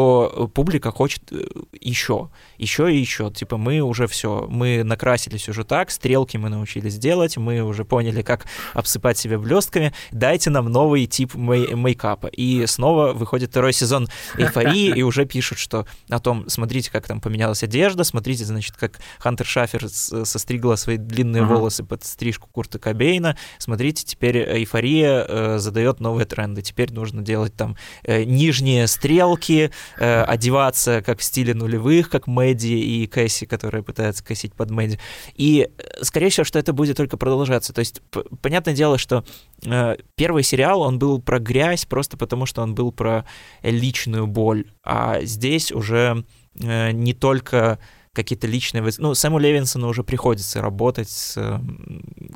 публика 0.54 0.92
хочет 0.92 1.32
еще, 1.80 2.30
э, 2.32 2.62
еще 2.62 2.94
и 2.94 2.98
еще. 2.98 3.32
Типа 3.32 3.58
мы 3.58 3.80
уже 3.82 4.08
все, 4.08 4.48
мы 4.50 4.84
накрасились 4.84 5.50
уже 5.50 5.64
так, 5.64 5.92
стрелки 5.92 6.38
мы 6.38 6.50
научились 6.50 6.98
делать, 6.98 7.38
мы 7.38 7.62
уже 7.62 7.86
поняли, 7.86 8.22
как 8.22 8.46
обсыпать 8.74 9.18
себя 9.18 9.40
блестками, 9.40 9.94
дайте 10.12 10.50
нам 10.50 10.70
новый 10.70 11.06
тип 11.06 11.36
мей- 11.36 11.74
мейкапа. 11.74 12.28
И 12.28 12.66
снова 12.66 13.14
выходит 13.14 13.50
второй 13.50 13.74
сезон 13.74 14.08
эйфории, 14.38 14.94
и 14.96 15.02
уже 15.04 15.26
пишут, 15.26 15.58
что 15.58 15.86
о 16.10 16.20
том, 16.20 16.50
смотрите, 16.50 16.92
как 16.92 17.08
там 17.08 17.22
поменялась 17.22 17.64
одежда, 17.64 18.04
смотрите, 18.04 18.46
значит, 18.46 18.76
как 18.78 19.00
Хантер 19.20 19.46
Шафер 19.46 19.90
состригла 19.90 20.76
свои 20.76 20.98
длинные 20.98 21.44
волосы 21.44 21.84
под 21.84 22.04
стрижку 22.04 22.48
Курта 22.52 22.80
Кобейна, 22.80 23.38
смотрите, 23.58 24.06
теперь 24.06 24.38
эйфория 24.38 25.26
э, 25.28 25.58
задает 25.60 26.00
новые 26.00 26.26
тренды, 26.26 26.62
теперь 26.62 26.94
нужно 26.94 27.22
делать 27.22 27.56
там 27.56 27.76
э, 28.04 28.24
нижние 28.24 28.88
стрелки, 28.88 29.72
э, 29.98 30.24
одеваться 30.24 31.02
как 31.02 31.20
в 31.20 31.24
стиле 31.24 31.54
нулевых, 31.54 32.10
как 32.10 32.28
Мэдди 32.28 32.68
и 32.68 33.08
Кэсси, 33.08 33.46
которая 33.46 33.84
пытается 33.84 34.24
косить 34.24 34.54
под 34.54 34.72
Мэдди. 34.72 35.00
И, 35.36 35.70
э, 35.78 36.04
скорее 36.04 36.30
всего, 36.30 36.44
что 36.44 36.60
это 36.60 36.74
будет 36.74 36.98
только 36.98 37.18
продолжаться. 37.18 37.74
То 37.74 37.80
есть, 37.80 38.02
понятное 38.42 38.74
дело, 38.74 38.98
что 38.98 39.24
э, 39.66 39.98
первый 40.16 40.44
сериал, 40.44 40.82
он 40.82 41.00
был 41.00 41.22
про 41.22 41.40
грязь 41.40 41.86
просто 41.86 42.18
потому, 42.18 42.46
что 42.46 42.62
он 42.62 42.76
был 42.76 42.92
про 42.92 43.26
личную 43.62 44.28
боль, 44.28 44.66
а 44.84 45.22
здесь 45.22 45.72
уже 45.72 46.24
э, 46.60 46.92
не 46.92 47.14
только 47.14 47.80
какие-то 48.14 48.48
личные... 48.48 48.84
Ну, 49.00 49.16
Сэму 49.16 49.40
Левинсону 49.40 49.88
уже 49.88 50.04
приходится 50.04 50.62
работать 50.62 51.10
с 51.10 51.60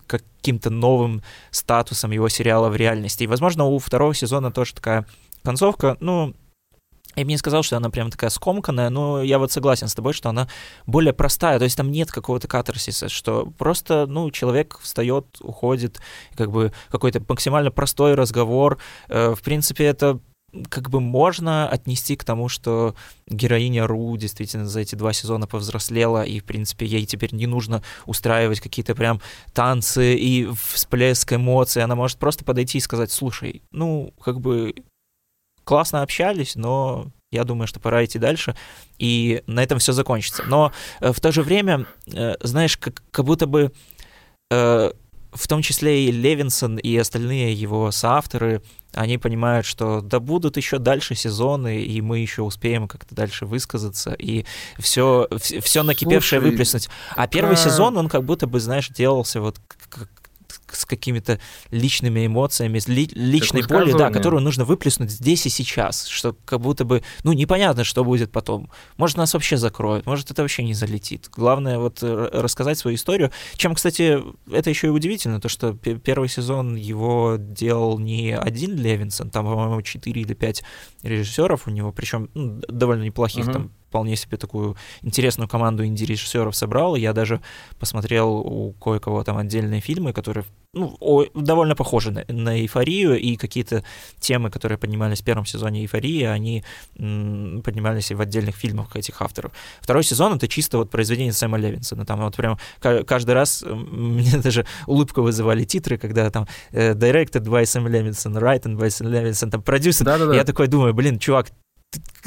каким-то 0.07 0.69
новым 0.69 1.21
статусом 1.51 2.11
его 2.11 2.29
сериала 2.29 2.69
в 2.69 2.75
реальности. 2.75 3.23
И, 3.23 3.27
возможно, 3.27 3.65
у 3.65 3.77
второго 3.77 4.13
сезона 4.13 4.51
тоже 4.51 4.73
такая 4.73 5.05
концовка, 5.43 5.95
ну, 5.99 6.33
я 7.17 7.25
бы 7.25 7.31
не 7.31 7.37
сказал, 7.37 7.63
что 7.63 7.77
она 7.77 7.89
прям 7.89 8.11
такая 8.11 8.29
скомканная, 8.29 8.89
но 8.89 9.21
я 9.21 9.39
вот 9.39 9.51
согласен 9.51 9.87
с 9.87 9.95
тобой, 9.95 10.13
что 10.13 10.29
она 10.29 10.47
более 10.85 11.13
простая, 11.13 11.57
то 11.57 11.63
есть 11.63 11.75
там 11.75 11.91
нет 11.91 12.11
какого-то 12.11 12.47
катарсиса, 12.47 13.09
что 13.09 13.51
просто, 13.57 14.05
ну, 14.07 14.29
человек 14.31 14.79
встает, 14.81 15.25
уходит, 15.41 15.99
как 16.35 16.51
бы 16.51 16.71
какой-то 16.89 17.21
максимально 17.27 17.71
простой 17.71 18.13
разговор. 18.13 18.77
Э, 19.09 19.33
в 19.35 19.41
принципе, 19.41 19.85
это 19.85 20.19
как 20.69 20.89
бы 20.89 21.01
можно 21.01 21.67
отнести 21.67 22.15
к 22.15 22.23
тому, 22.23 22.47
что 22.49 22.95
героиня 23.27 23.85
Ру 23.85 24.15
действительно 24.15 24.65
за 24.67 24.79
эти 24.79 24.95
два 24.95 25.11
сезона 25.11 25.45
повзрослела, 25.45 26.23
и, 26.23 26.39
в 26.39 26.45
принципе, 26.45 26.85
ей 26.85 27.05
теперь 27.05 27.33
не 27.33 27.47
нужно 27.47 27.83
устраивать 28.05 28.61
какие-то 28.61 28.95
прям 28.95 29.21
танцы 29.53 30.15
и 30.15 30.47
всплеск 30.71 31.33
эмоций. 31.33 31.83
Она 31.83 31.95
может 31.95 32.17
просто 32.17 32.45
подойти 32.45 32.77
и 32.77 32.81
сказать, 32.81 33.11
слушай, 33.11 33.61
ну, 33.71 34.13
как 34.23 34.39
бы 34.39 34.73
классно 35.67 36.01
общались, 36.01 36.55
но 36.55 37.07
я 37.29 37.43
думаю, 37.43 37.67
что 37.67 37.81
пора 37.81 38.05
идти 38.05 38.17
дальше, 38.17 38.55
и 38.97 39.43
на 39.47 39.61
этом 39.61 39.79
все 39.79 39.91
закончится. 39.91 40.43
Но 40.47 40.71
э, 41.01 41.11
в 41.11 41.19
то 41.19 41.33
же 41.33 41.43
время, 41.43 41.85
э, 42.11 42.35
знаешь, 42.39 42.77
как, 42.77 43.03
как 43.11 43.25
будто 43.25 43.47
бы 43.47 43.73
э, 44.49 44.91
в 45.33 45.47
том 45.49 45.61
числе 45.61 46.05
и 46.05 46.11
Левинсон, 46.11 46.77
и 46.77 46.95
остальные 46.95 47.51
его 47.51 47.91
соавторы, 47.91 48.61
они 48.93 49.17
понимают, 49.17 49.65
что 49.65 49.99
да 49.99 50.21
будут 50.21 50.55
еще 50.55 50.79
дальше 50.79 51.15
сезоны, 51.15 51.81
и 51.81 51.99
мы 51.99 52.19
еще 52.19 52.43
успеем 52.43 52.87
как-то 52.87 53.13
дальше 53.13 53.45
высказаться, 53.45 54.13
и 54.13 54.45
все, 54.79 55.27
все 55.37 55.83
накипевшее 55.83 56.39
Слушай, 56.39 56.51
выплеснуть. 56.51 56.89
А 57.13 57.27
первый 57.27 57.57
сезон, 57.57 57.97
он 57.97 58.07
как 58.07 58.23
будто 58.23 58.47
бы, 58.47 58.61
знаешь, 58.61 58.87
делался 58.87 59.41
вот 59.41 59.59
как, 59.89 60.07
с 60.73 60.85
какими-то 60.85 61.39
личными 61.71 62.25
эмоциями, 62.25 62.79
с 62.79 62.87
ли, 62.87 63.09
личной 63.13 63.63
болью, 63.63 63.97
да, 63.97 64.09
которую 64.09 64.41
нужно 64.41 64.65
выплеснуть 64.65 65.11
здесь 65.11 65.45
и 65.45 65.49
сейчас, 65.49 66.05
что 66.07 66.35
как 66.45 66.61
будто 66.61 66.85
бы, 66.85 67.03
ну, 67.23 67.33
непонятно, 67.33 67.83
что 67.83 68.03
будет 68.03 68.31
потом. 68.31 68.69
Может, 68.97 69.17
нас 69.17 69.33
вообще 69.33 69.57
закроют, 69.57 70.05
может, 70.05 70.31
это 70.31 70.41
вообще 70.41 70.63
не 70.63 70.73
залетит. 70.73 71.29
Главное 71.35 71.79
вот 71.79 71.99
э, 72.01 72.29
рассказать 72.33 72.77
свою 72.77 72.95
историю. 72.95 73.31
Чем, 73.55 73.75
кстати, 73.75 74.21
это 74.51 74.69
еще 74.69 74.87
и 74.87 74.91
удивительно, 74.91 75.39
то, 75.39 75.49
что 75.49 75.73
первый 75.73 76.29
сезон 76.29 76.75
его 76.75 77.35
делал 77.37 77.99
не 77.99 78.35
один 78.35 78.75
Левинсон, 78.75 79.29
там, 79.29 79.45
по-моему, 79.45 79.81
4 79.81 80.21
или 80.21 80.33
5 80.33 80.63
режиссеров 81.03 81.67
у 81.67 81.71
него, 81.71 81.91
причем 81.91 82.29
ну, 82.33 82.61
довольно 82.67 83.03
неплохих, 83.03 83.47
uh-huh. 83.47 83.53
там 83.53 83.71
вполне 83.87 84.15
себе 84.15 84.37
такую 84.37 84.75
интересную 85.01 85.47
команду 85.47 85.85
инди-режиссеров 85.85 86.55
собрал. 86.55 86.95
Я 86.95 87.13
даже 87.13 87.41
посмотрел 87.79 88.29
у 88.29 88.73
кое-кого 88.73 89.23
там 89.23 89.37
отдельные 89.37 89.81
фильмы, 89.81 90.13
которые 90.13 90.45
ну, 90.73 90.95
о, 90.99 91.25
довольно 91.33 91.75
похожи 91.75 92.11
на, 92.11 92.25
на 92.27 92.59
эйфорию, 92.59 93.19
и 93.19 93.35
какие-то 93.35 93.83
темы, 94.19 94.49
которые 94.49 94.77
поднимались 94.77 95.21
в 95.21 95.23
первом 95.23 95.45
сезоне 95.45 95.81
эйфории, 95.81 96.23
они 96.23 96.63
м, 96.99 97.61
поднимались 97.63 98.11
и 98.11 98.15
в 98.15 98.21
отдельных 98.21 98.55
фильмах 98.55 98.95
этих 98.95 99.21
авторов. 99.21 99.51
Второй 99.81 100.03
сезон 100.03 100.35
это 100.35 100.47
чисто 100.47 100.77
вот 100.77 100.89
произведение 100.89 101.33
Сэма 101.33 101.57
Левинсона. 101.57 102.05
Там 102.05 102.21
вот 102.21 102.35
прям 102.35 102.59
каждый 102.79 103.31
раз 103.31 103.63
мне 103.65 104.37
даже 104.43 104.65
улыбку 104.85 105.21
вызывали 105.21 105.63
титры, 105.63 105.97
когда 105.97 106.29
там 106.29 106.47
э, 106.71 106.93
directed 106.93 107.45
by 107.45 107.63
Sam 107.63 107.87
Levinson, 107.87 108.33
written 108.39 108.77
by 108.77 108.87
Sam 108.87 109.09
Levinson, 109.09 109.49
там 109.49 109.61
продюсер. 109.61 110.07
Я 110.33 110.43
такой 110.43 110.67
думаю, 110.67 110.93
блин, 110.93 111.17
чувак, 111.17 111.47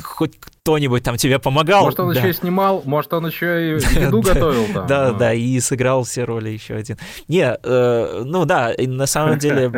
хоть 0.03 0.39
кто-нибудь 0.39 1.03
там 1.03 1.17
тебе 1.17 1.39
помогал. 1.39 1.85
Может, 1.85 2.01
он 2.01 2.13
да. 2.13 2.21
еще 2.21 2.31
и 2.31 2.33
снимал, 2.33 2.83
может, 2.85 3.13
он 3.13 3.27
еще 3.27 3.77
и 3.77 3.81
еду 4.01 4.21
готовил 4.21 4.67
там. 4.73 4.87
Да, 4.87 5.13
да, 5.13 5.35
и 5.35 5.59
сыграл 5.61 6.05
все 6.05 6.25
роли 6.25 6.51
еще 6.51 6.75
один. 6.75 6.99
Не, 7.29 7.57
э, 7.63 8.23
ну 8.25 8.45
да, 8.45 8.73
на 8.79 9.07
самом 9.07 9.39
деле 9.39 9.69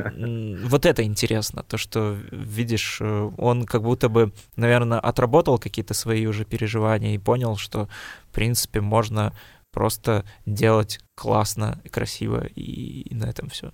вот 0.65 0.87
это 0.87 1.03
интересно, 1.03 1.63
то, 1.63 1.77
что, 1.77 2.17
видишь, 2.31 2.99
э, 3.01 3.31
он 3.37 3.65
как 3.65 3.83
будто 3.83 4.09
бы, 4.09 4.33
наверное, 4.57 5.01
отработал 5.01 5.59
какие-то 5.59 5.95
свои 5.95 6.27
уже 6.27 6.45
переживания 6.45 7.15
и 7.15 7.19
понял, 7.19 7.57
что, 7.57 7.89
в 8.31 8.35
принципе, 8.35 8.81
можно 8.81 9.33
просто 9.73 10.25
делать 10.47 11.01
классно, 11.15 11.81
красиво, 11.91 12.45
и, 12.45 13.03
и 13.03 13.15
на 13.15 13.25
этом 13.25 13.49
все. 13.49 13.73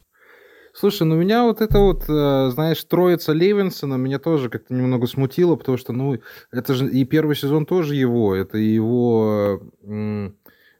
Слушай, 0.79 1.09
ну 1.09 1.17
меня 1.17 1.43
вот 1.43 1.61
это 1.61 1.81
вот, 1.81 2.05
э, 2.09 2.51
знаешь, 2.53 2.85
троица 2.85 3.33
Левинсона 3.33 3.97
меня 3.97 4.21
тоже 4.21 4.49
как-то 4.49 4.73
немного 4.73 5.09
смутило, 5.09 5.57
потому 5.57 5.77
что, 5.77 5.93
ну, 5.93 6.21
это 6.53 6.75
же 6.75 6.89
и 6.89 7.05
первый 7.05 7.35
сезон 7.35 7.67
тоже 7.67 7.97
его, 7.97 8.33
это 8.37 8.59
его 8.59 9.61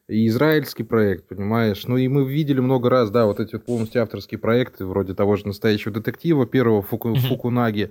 израильский 0.07 0.85
проект, 0.85 1.27
понимаешь? 1.27 1.85
Ну 1.89 1.97
и 1.97 2.07
мы 2.07 2.25
видели 2.25 2.61
много 2.61 2.89
раз, 2.89 3.11
да, 3.11 3.27
вот 3.27 3.41
эти 3.41 3.55
вот 3.55 3.65
полностью 3.65 4.01
авторские 4.01 4.39
проекты, 4.39 4.85
вроде 4.85 5.15
того 5.15 5.35
же 5.35 5.49
«Настоящего 5.49 5.93
детектива», 5.93 6.47
первого 6.47 6.83
Фуку, 6.83 7.17
Фукунаги. 7.17 7.91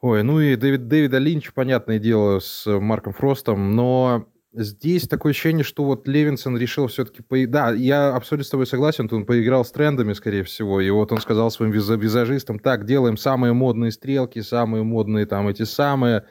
Ой, 0.00 0.22
ну 0.22 0.38
и 0.38 0.54
Дэвид, 0.54 0.86
Дэвида 0.86 1.18
Линч, 1.18 1.52
понятное 1.52 1.98
дело, 1.98 2.38
с 2.38 2.64
Марком 2.66 3.14
Фростом, 3.14 3.74
но 3.74 4.28
здесь 4.52 5.06
такое 5.08 5.30
ощущение, 5.30 5.64
что 5.64 5.84
вот 5.84 6.08
Левинсон 6.08 6.56
решил 6.56 6.86
все-таки... 6.88 7.22
По... 7.22 7.36
Да, 7.46 7.70
я 7.72 8.14
абсолютно 8.14 8.44
с 8.44 8.50
тобой 8.50 8.66
согласен, 8.66 9.08
он 9.12 9.24
поиграл 9.24 9.64
с 9.64 9.70
трендами, 9.70 10.12
скорее 10.12 10.42
всего, 10.44 10.80
и 10.80 10.90
вот 10.90 11.12
он 11.12 11.20
сказал 11.20 11.50
своим 11.50 11.72
визажистам, 11.72 12.58
так, 12.58 12.84
делаем 12.84 13.16
самые 13.16 13.52
модные 13.52 13.92
стрелки, 13.92 14.40
самые 14.40 14.82
модные 14.82 15.26
там 15.26 15.48
эти 15.48 15.62
самые, 15.62 16.24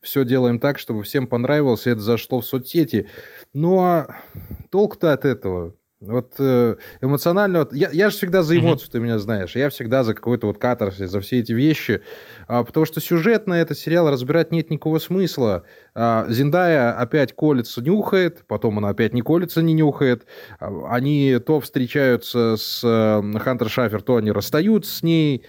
все 0.00 0.24
делаем 0.24 0.58
так, 0.58 0.78
чтобы 0.78 1.02
всем 1.02 1.26
понравилось, 1.26 1.86
и 1.86 1.90
это 1.90 2.00
зашло 2.00 2.40
в 2.40 2.46
соцсети. 2.46 3.08
Но 3.52 4.06
толк-то 4.70 5.12
от 5.12 5.24
этого. 5.24 5.74
Вот 6.00 6.32
э, 6.38 6.76
эмоционально, 7.02 7.58
вот, 7.58 7.74
я, 7.74 7.90
я 7.92 8.08
же 8.08 8.16
всегда 8.16 8.42
за 8.42 8.58
эмоцию, 8.58 8.88
mm-hmm. 8.88 8.92
ты 8.92 9.00
меня 9.00 9.18
знаешь, 9.18 9.54
я 9.54 9.68
всегда 9.68 10.02
за 10.02 10.14
какой-то 10.14 10.46
вот 10.46 10.56
катарсис, 10.56 11.10
за 11.10 11.20
все 11.20 11.40
эти 11.40 11.52
вещи, 11.52 12.00
а, 12.48 12.64
потому 12.64 12.86
что 12.86 13.02
сюжетно 13.02 13.52
этот 13.52 13.78
сериал 13.78 14.10
разбирать 14.10 14.50
нет 14.50 14.70
никакого 14.70 14.98
смысла. 14.98 15.64
А, 15.94 16.24
Зиндая 16.30 16.92
опять 16.92 17.34
колется, 17.34 17.82
нюхает, 17.82 18.44
потом 18.46 18.78
она 18.78 18.88
опять 18.88 19.12
не 19.12 19.20
колется, 19.20 19.60
не 19.60 19.74
нюхает, 19.74 20.24
а, 20.58 20.70
они 20.88 21.38
то 21.44 21.60
встречаются 21.60 22.56
с 22.56 22.80
э, 22.82 23.38
Хантер 23.38 23.68
Шафер, 23.68 24.00
то 24.00 24.16
они 24.16 24.32
расстаются 24.32 24.96
с 24.96 25.02
ней, 25.02 25.44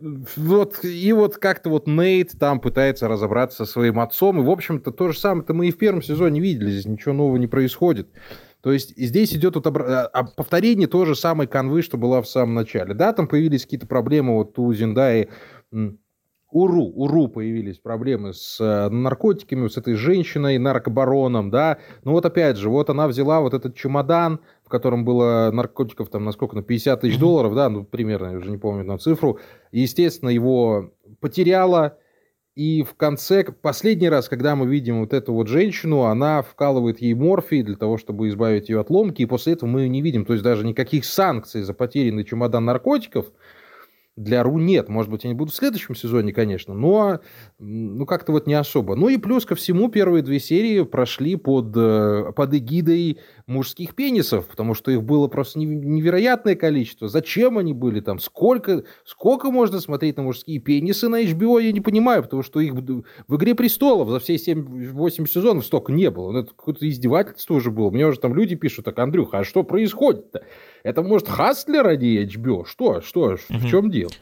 вот, 0.00 0.84
и 0.84 1.12
вот 1.12 1.36
как-то 1.36 1.70
вот 1.70 1.86
Нейт 1.86 2.32
там 2.38 2.60
пытается 2.60 3.08
разобраться 3.08 3.64
со 3.64 3.72
своим 3.72 4.00
отцом. 4.00 4.40
И, 4.40 4.42
в 4.42 4.50
общем-то, 4.50 4.90
то 4.90 5.10
же 5.10 5.18
самое-то 5.18 5.54
мы 5.54 5.68
и 5.68 5.72
в 5.72 5.78
первом 5.78 6.02
сезоне 6.02 6.40
видели. 6.40 6.70
Здесь 6.70 6.86
ничего 6.86 7.14
нового 7.14 7.36
не 7.36 7.46
происходит. 7.46 8.08
То 8.66 8.72
есть 8.72 8.94
здесь 8.96 9.32
идет 9.32 9.54
вот 9.54 9.64
обра... 9.68 10.06
А, 10.12 10.24
повторение 10.24 10.88
той 10.88 11.06
же 11.06 11.14
самой 11.14 11.46
канвы, 11.46 11.82
что 11.82 11.96
была 11.96 12.20
в 12.20 12.26
самом 12.26 12.54
начале. 12.54 12.94
Да, 12.94 13.12
там 13.12 13.28
появились 13.28 13.62
какие-то 13.62 13.86
проблемы 13.86 14.34
вот 14.34 14.58
у 14.58 14.72
Зиндаи. 14.72 15.28
Уру, 16.50 16.82
Уру 16.82 17.28
появились 17.28 17.78
проблемы 17.78 18.32
с 18.34 18.60
э, 18.60 18.88
наркотиками, 18.88 19.68
с 19.68 19.76
этой 19.76 19.94
женщиной, 19.94 20.58
наркобароном, 20.58 21.48
да. 21.48 21.78
Ну 22.02 22.10
вот 22.10 22.26
опять 22.26 22.56
же, 22.56 22.68
вот 22.68 22.90
она 22.90 23.06
взяла 23.06 23.40
вот 23.40 23.54
этот 23.54 23.76
чемодан, 23.76 24.40
в 24.64 24.68
котором 24.68 25.04
было 25.04 25.50
наркотиков 25.52 26.08
там, 26.08 26.24
насколько, 26.24 26.56
на 26.56 26.64
50 26.64 27.02
тысяч 27.02 27.20
долларов, 27.20 27.54
да, 27.54 27.68
ну 27.68 27.84
примерно, 27.84 28.32
я 28.32 28.38
уже 28.38 28.50
не 28.50 28.58
помню 28.58 28.82
на 28.82 28.98
цифру. 28.98 29.38
И, 29.70 29.82
естественно, 29.82 30.30
его 30.30 30.90
потеряла, 31.20 31.98
и 32.56 32.82
в 32.82 32.94
конце, 32.94 33.44
последний 33.44 34.08
раз, 34.08 34.28
когда 34.28 34.56
мы 34.56 34.66
видим 34.66 35.00
вот 35.00 35.12
эту 35.12 35.34
вот 35.34 35.46
женщину, 35.46 36.02
она 36.02 36.42
вкалывает 36.42 37.00
ей 37.00 37.14
морфий 37.14 37.62
для 37.62 37.76
того, 37.76 37.98
чтобы 37.98 38.28
избавить 38.28 38.70
ее 38.70 38.80
от 38.80 38.90
ломки, 38.90 39.22
и 39.22 39.26
после 39.26 39.52
этого 39.52 39.68
мы 39.68 39.82
ее 39.82 39.88
не 39.90 40.02
видим. 40.02 40.24
То 40.24 40.32
есть 40.32 40.42
даже 40.42 40.64
никаких 40.64 41.04
санкций 41.04 41.62
за 41.62 41.74
потерянный 41.74 42.24
чемодан 42.24 42.64
наркотиков– 42.64 43.26
для 44.16 44.42
РУ 44.42 44.58
нет. 44.58 44.88
Может 44.88 45.10
быть, 45.10 45.24
они 45.26 45.34
будут 45.34 45.52
в 45.52 45.56
следующем 45.56 45.94
сезоне, 45.94 46.32
конечно, 46.32 46.72
но 46.72 47.20
ну, 47.58 48.06
как-то 48.06 48.32
вот 48.32 48.46
не 48.46 48.54
особо. 48.54 48.96
Ну 48.96 49.08
и 49.08 49.18
плюс 49.18 49.44
ко 49.44 49.54
всему 49.54 49.88
первые 49.88 50.22
две 50.22 50.40
серии 50.40 50.82
прошли 50.84 51.36
под, 51.36 51.76
э, 51.76 52.32
под 52.34 52.54
эгидой 52.54 53.18
мужских 53.46 53.94
пенисов, 53.94 54.46
потому 54.46 54.72
что 54.74 54.90
их 54.90 55.02
было 55.02 55.28
просто 55.28 55.58
невероятное 55.58 56.54
количество. 56.54 57.08
Зачем 57.08 57.58
они 57.58 57.74
были 57.74 58.00
там? 58.00 58.18
Сколько, 58.18 58.84
сколько 59.04 59.50
можно 59.50 59.80
смотреть 59.80 60.16
на 60.16 60.22
мужские 60.22 60.60
пенисы 60.60 61.08
на 61.08 61.22
HBO, 61.22 61.62
я 61.62 61.72
не 61.72 61.82
понимаю, 61.82 62.22
потому 62.22 62.42
что 62.42 62.60
их 62.60 62.72
в 62.72 63.36
«Игре 63.36 63.54
престолов» 63.54 64.08
за 64.08 64.18
все 64.18 64.36
7-8 64.36 65.26
сезонов 65.28 65.66
столько 65.66 65.92
не 65.92 66.10
было. 66.10 66.32
Ну, 66.32 66.38
это 66.38 66.48
какое-то 66.48 66.88
издевательство 66.88 67.54
уже 67.54 67.70
было. 67.70 67.90
Мне 67.90 68.06
уже 68.06 68.18
там 68.18 68.34
люди 68.34 68.56
пишут, 68.56 68.86
так, 68.86 68.98
Андрюха, 68.98 69.38
а 69.40 69.44
что 69.44 69.62
происходит-то? 69.62 70.42
Это, 70.86 71.02
может, 71.02 71.26
Хаслер 71.26 71.82
ради 71.82 72.30
HBO? 72.32 72.64
Что? 72.64 73.00
Что? 73.00 73.30
Угу. 73.30 73.38
В 73.50 73.66
чем 73.66 73.90
дело? 73.90 74.12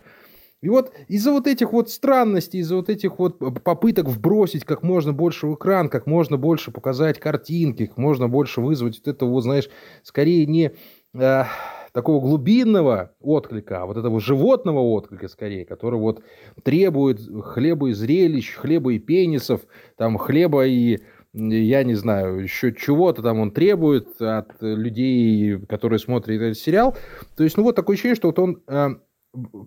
И 0.63 0.71
вот 0.71 0.95
из-за 1.09 1.31
вот 1.31 1.47
этих 1.47 1.75
вот 1.75 1.91
странностей, 1.91 2.61
из-за 2.61 2.77
вот 2.77 2.89
этих 2.89 3.19
вот 3.19 3.39
попыток 3.63 4.09
вбросить 4.09 4.65
как 4.65 4.83
можно 4.83 5.13
больше 5.13 5.47
в 5.47 5.57
экран, 5.57 5.91
как 5.91 6.07
можно 6.07 6.39
больше 6.39 6.71
показать 6.71 7.21
картинки, 7.21 7.85
как 7.85 7.99
можно 7.99 8.29
больше 8.29 8.63
вызвать 8.63 8.99
вот 8.99 9.15
этого, 9.15 9.29
вот, 9.29 9.43
знаешь, 9.43 9.69
скорее 10.03 10.47
не 10.47 10.73
э, 11.13 11.45
такого 11.93 12.23
глубинного 12.23 13.13
отклика, 13.21 13.83
а 13.83 13.87
вот 13.87 13.99
этого 13.99 14.19
животного 14.19 14.79
отклика 14.79 15.29
скорее, 15.29 15.67
который 15.67 16.01
вот 16.01 16.23
требует 16.63 17.21
хлеба 17.43 17.91
и 17.91 17.93
зрелищ, 17.93 18.55
хлеба 18.55 18.95
и 18.95 18.99
пенисов, 18.99 19.61
там 19.99 20.17
хлеба 20.17 20.67
и 20.67 21.01
я 21.35 21.83
не 21.83 21.95
знаю, 21.95 22.39
еще 22.39 22.73
чего-то 22.73 23.23
там 23.23 23.41
он 23.41 23.51
требует 23.51 24.21
от 24.21 24.53
людей, 24.61 25.59
которые 25.69 25.99
смотрят 25.99 26.41
этот 26.41 26.59
сериал. 26.59 26.97
То 27.37 27.45
есть, 27.45 27.57
ну 27.57 27.65
вот 27.65 27.77
такое 27.77 27.95
ощущение, 27.95 28.17
что 28.17 28.29
вот 28.29 28.39
он... 28.39 28.63
Э, 28.69 28.91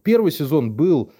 первый 0.03 0.31
сезон 0.31 0.73
был 0.73 1.11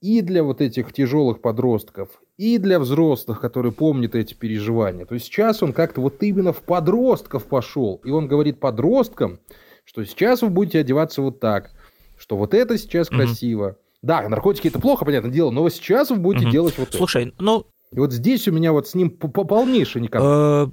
и 0.00 0.20
для 0.20 0.42
вот 0.42 0.60
этих 0.60 0.92
тяжелых 0.92 1.40
подростков, 1.40 2.08
и 2.36 2.58
для 2.58 2.80
взрослых, 2.80 3.40
которые 3.40 3.72
помнят 3.72 4.16
эти 4.16 4.34
переживания. 4.34 5.06
То 5.06 5.14
есть 5.14 5.26
сейчас 5.26 5.62
он 5.62 5.72
как-то 5.72 6.00
вот 6.00 6.20
именно 6.22 6.52
в 6.52 6.62
подростков 6.62 7.44
пошел. 7.46 8.00
И 8.04 8.10
он 8.10 8.26
говорит 8.26 8.58
подросткам, 8.58 9.38
что 9.84 10.04
сейчас 10.04 10.42
вы 10.42 10.48
будете 10.48 10.80
одеваться 10.80 11.22
вот 11.22 11.38
так, 11.38 11.70
что 12.18 12.36
вот 12.36 12.52
это 12.52 12.76
сейчас 12.76 13.08
mm-hmm. 13.10 13.16
красиво. 13.16 13.76
Да, 14.02 14.28
наркотики 14.28 14.66
это 14.66 14.80
плохо, 14.80 15.04
понятное 15.04 15.30
дело, 15.30 15.52
но 15.52 15.68
сейчас 15.68 16.10
вы 16.10 16.16
будете 16.16 16.46
mm-hmm. 16.46 16.50
делать 16.50 16.78
вот 16.78 16.88
Слушай, 16.92 17.26
это. 17.26 17.36
Слушай, 17.36 17.46
ну 17.46 17.66
и 17.92 17.98
вот 17.98 18.12
здесь 18.12 18.48
у 18.48 18.52
меня 18.52 18.72
вот 18.72 18.88
с 18.88 18.94
ним 18.94 19.10
полнейший 19.10 20.00
никак. 20.00 20.22
Э, 20.24 20.68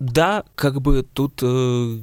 да, 0.00 0.44
как 0.54 0.80
бы 0.80 1.02
тут 1.02 1.40
э, 1.42 1.46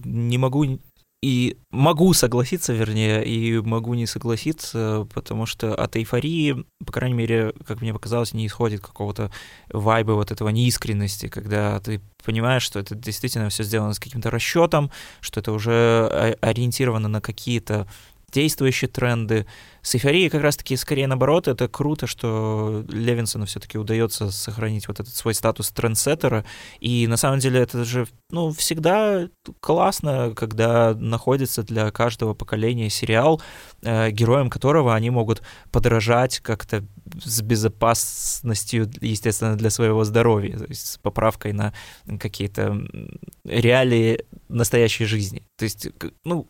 не 0.06 0.38
могу 0.38 0.80
и 1.22 1.58
могу 1.70 2.14
согласиться, 2.14 2.72
вернее, 2.72 3.26
и 3.26 3.60
могу 3.60 3.94
не 3.94 4.06
согласиться, 4.06 5.06
потому 5.14 5.46
что 5.46 5.76
от 5.76 5.98
эйфории, 5.98 6.66
по 6.86 6.94
крайней 6.94 7.16
мере, 7.16 7.54
как 7.68 7.82
мне 7.82 7.94
показалось, 7.94 8.34
не 8.34 8.48
исходит 8.48 8.80
какого-то 8.80 9.30
вайба 9.70 10.14
вот 10.14 10.32
этого 10.32 10.48
неискренности, 10.50 11.28
когда 11.28 11.80
ты 11.82 12.00
понимаешь, 12.24 12.64
что 12.64 12.80
это 12.80 12.96
действительно 12.96 13.50
все 13.50 13.64
сделано 13.64 13.94
с 13.94 14.00
каким-то 14.00 14.30
расчетом, 14.30 14.92
что 15.20 15.42
это 15.42 15.52
уже 15.52 16.38
ориентировано 16.40 17.10
на 17.10 17.20
какие-то 17.20 17.86
действующие 18.32 18.90
тренды. 18.90 19.46
С 19.82 19.96
эйфорией 19.96 20.30
как 20.30 20.42
раз-таки 20.42 20.76
скорее 20.76 21.08
наоборот, 21.08 21.48
это 21.48 21.68
круто, 21.68 22.06
что 22.06 22.84
Левинсону 22.90 23.46
все-таки 23.46 23.78
удается 23.78 24.30
сохранить 24.32 24.88
вот 24.88 25.00
этот 25.00 25.14
свой 25.16 25.34
статус 25.34 25.72
трендсеттера, 25.72 26.46
и 26.80 27.08
на 27.08 27.18
самом 27.18 27.40
деле 27.40 27.62
это 27.62 27.86
же, 27.86 28.08
ну, 28.30 28.52
всегда 28.52 29.30
классно, 29.62 30.34
когда 30.36 30.94
находится 30.94 31.64
для 31.64 31.92
каждого 31.92 32.34
поколения 32.34 32.90
сериал, 32.90 33.42
э, 33.82 34.12
героям 34.12 34.50
которого 34.50 34.94
они 34.94 35.10
могут 35.10 35.42
подражать 35.72 36.40
как-то 36.40 36.84
с 37.24 37.42
безопасностью, 37.42 38.92
естественно, 39.02 39.56
для 39.56 39.70
своего 39.70 40.04
здоровья, 40.04 40.58
то 40.58 40.66
есть 40.66 40.86
с 40.86 40.98
поправкой 40.98 41.54
на 41.54 41.74
какие-то 42.20 42.78
реалии 43.46 44.26
настоящей 44.50 45.06
жизни. 45.06 45.44
То 45.58 45.64
есть, 45.64 45.88
ну, 46.26 46.48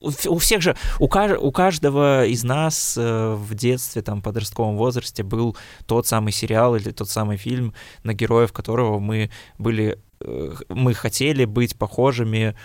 у 0.00 0.38
всех 0.38 0.62
же, 0.62 0.76
у, 0.98 1.04
у 1.06 1.52
каждого 1.52 2.26
из 2.26 2.44
нас 2.44 2.96
э, 2.98 3.34
в 3.34 3.54
детстве, 3.54 4.02
там, 4.02 4.22
подростковом 4.22 4.76
возрасте 4.76 5.22
был 5.22 5.56
тот 5.86 6.06
самый 6.06 6.32
сериал 6.32 6.76
или 6.76 6.90
тот 6.90 7.08
самый 7.08 7.36
фильм, 7.36 7.74
на 8.02 8.12
героев 8.12 8.52
которого 8.52 8.98
мы 8.98 9.30
были 9.58 9.98
Э, 10.20 10.52
мы 10.68 10.94
хотели 10.94 11.44
быть 11.44 11.78
похожими 11.78 12.56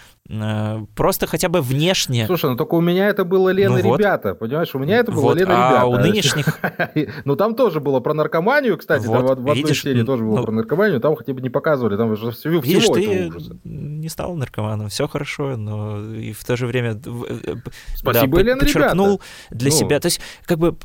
просто 0.96 1.28
хотя 1.28 1.50
бы 1.50 1.62
внешне. 1.62 2.26
Слушай, 2.26 2.52
ну 2.52 2.56
только 2.56 2.76
у 2.76 2.82
меня 2.82 3.08
это 3.08 3.26
было 3.26 3.50
Лена 3.50 3.80
ну, 3.82 3.96
ребята, 3.96 4.30
вот. 4.30 4.39
понимаешь? 4.39 4.74
У 4.74 4.80
меня 4.80 4.98
это 4.98 5.12
было 5.12 5.22
вот, 5.22 5.38
Лена 5.38 5.54
а 5.54 5.70
ребята. 5.70 5.82
А 5.82 5.86
у 5.88 5.98
нынешних... 5.98 6.60
ну 7.26 7.36
там 7.36 7.56
тоже 7.56 7.80
было 7.80 8.00
про 8.00 8.13
наркоманию, 8.13 8.78
кстати, 8.78 9.06
вот, 9.08 9.17
там, 9.17 9.26
в 9.26 9.32
одной 9.32 9.56
видишь, 9.56 9.82
серии 9.82 10.04
тоже 10.04 10.24
было 10.24 10.38
ну... 10.38 10.44
про 10.44 10.52
наркоманию, 10.52 11.00
там 11.02 11.15
хотя 11.15 11.34
бы 11.34 11.41
не 11.41 11.50
показывали, 11.50 11.98
там 11.98 12.12
уже 12.12 12.32
всего, 12.32 12.60
видишь, 12.60 12.84
всего 12.84 12.96
ты 12.96 13.28
ужаса. 13.28 13.58
не 13.63 14.10
стал 14.10 14.36
наркоманом, 14.36 14.89
все 14.89 15.08
хорошо, 15.08 15.58
но 15.58 16.04
и 16.13 16.32
в 16.32 16.44
то 16.46 16.56
же 16.56 16.65
время 16.65 16.91
э, 16.91 17.56
Спасибо, 17.96 18.38
да, 18.38 18.44
Лена, 18.44 18.60
подчеркнул 18.60 19.08
ребята. 19.08 19.24
для 19.52 19.70
ну... 19.70 19.76
себя. 19.76 20.00
То 20.00 20.06
есть 20.08 20.22
как 20.46 20.60
бы 20.60 20.76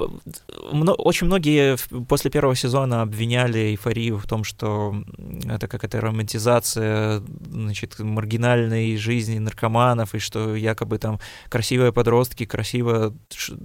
очень 0.99 1.27
многие 1.27 1.77
после 2.07 2.31
первого 2.31 2.57
сезона 2.57 3.03
обвиняли 3.03 3.59
эйфорию 3.59 4.19
в 4.19 4.27
том, 4.27 4.45
что 4.45 4.95
это 5.49 5.69
как 5.69 5.85
это 5.85 6.01
романтизация 6.01 7.23
значит, 7.49 7.99
маргинальной 7.99 8.97
жизни 8.97 9.36
жизни 9.37 9.39
наркоманов, 9.39 10.15
и 10.15 10.19
что 10.19 10.55
якобы 10.55 10.99
там 10.99 11.19
красивые 11.49 11.93
подростки 11.93 12.47
красиво 12.47 13.15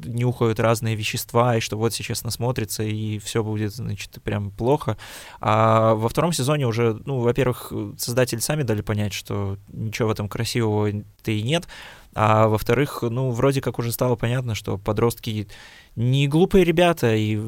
нюхают 0.06 0.60
разные 0.60 0.96
вещества, 0.96 1.58
и 1.58 1.60
что 1.60 1.78
вот 1.78 1.94
сейчас 1.94 2.24
насмотрится, 2.24 2.84
и 2.84 3.20
все 3.20 3.44
будет, 3.44 3.74
значит, 3.74 4.22
прям 4.24 4.52
плохо. 4.52 4.98
А 5.40 5.94
во 5.96 6.08
втором 6.10 6.34
сезоне 6.34 6.68
уже, 6.68 7.00
ну, 7.06 7.20
во-первых, 7.20 7.74
создатели 7.98 8.40
сами 8.40 8.64
дали 8.64 8.82
понять, 8.82 9.14
что 9.14 9.58
ничего 9.74 10.10
в 10.10 10.12
этом 10.12 10.28
красивого-то 10.28 11.32
и 11.32 11.42
нет, 11.42 11.68
а 12.14 12.48
во-вторых, 12.48 13.04
ну, 13.04 13.32
вроде 13.32 13.62
как 13.62 13.80
уже 13.80 13.92
стало 13.92 14.16
понятно, 14.16 14.56
что 14.56 14.78
подростки 14.78 15.48
не 15.96 16.28
глупые 16.28 16.66
ребята 16.66 17.16
и 17.16 17.40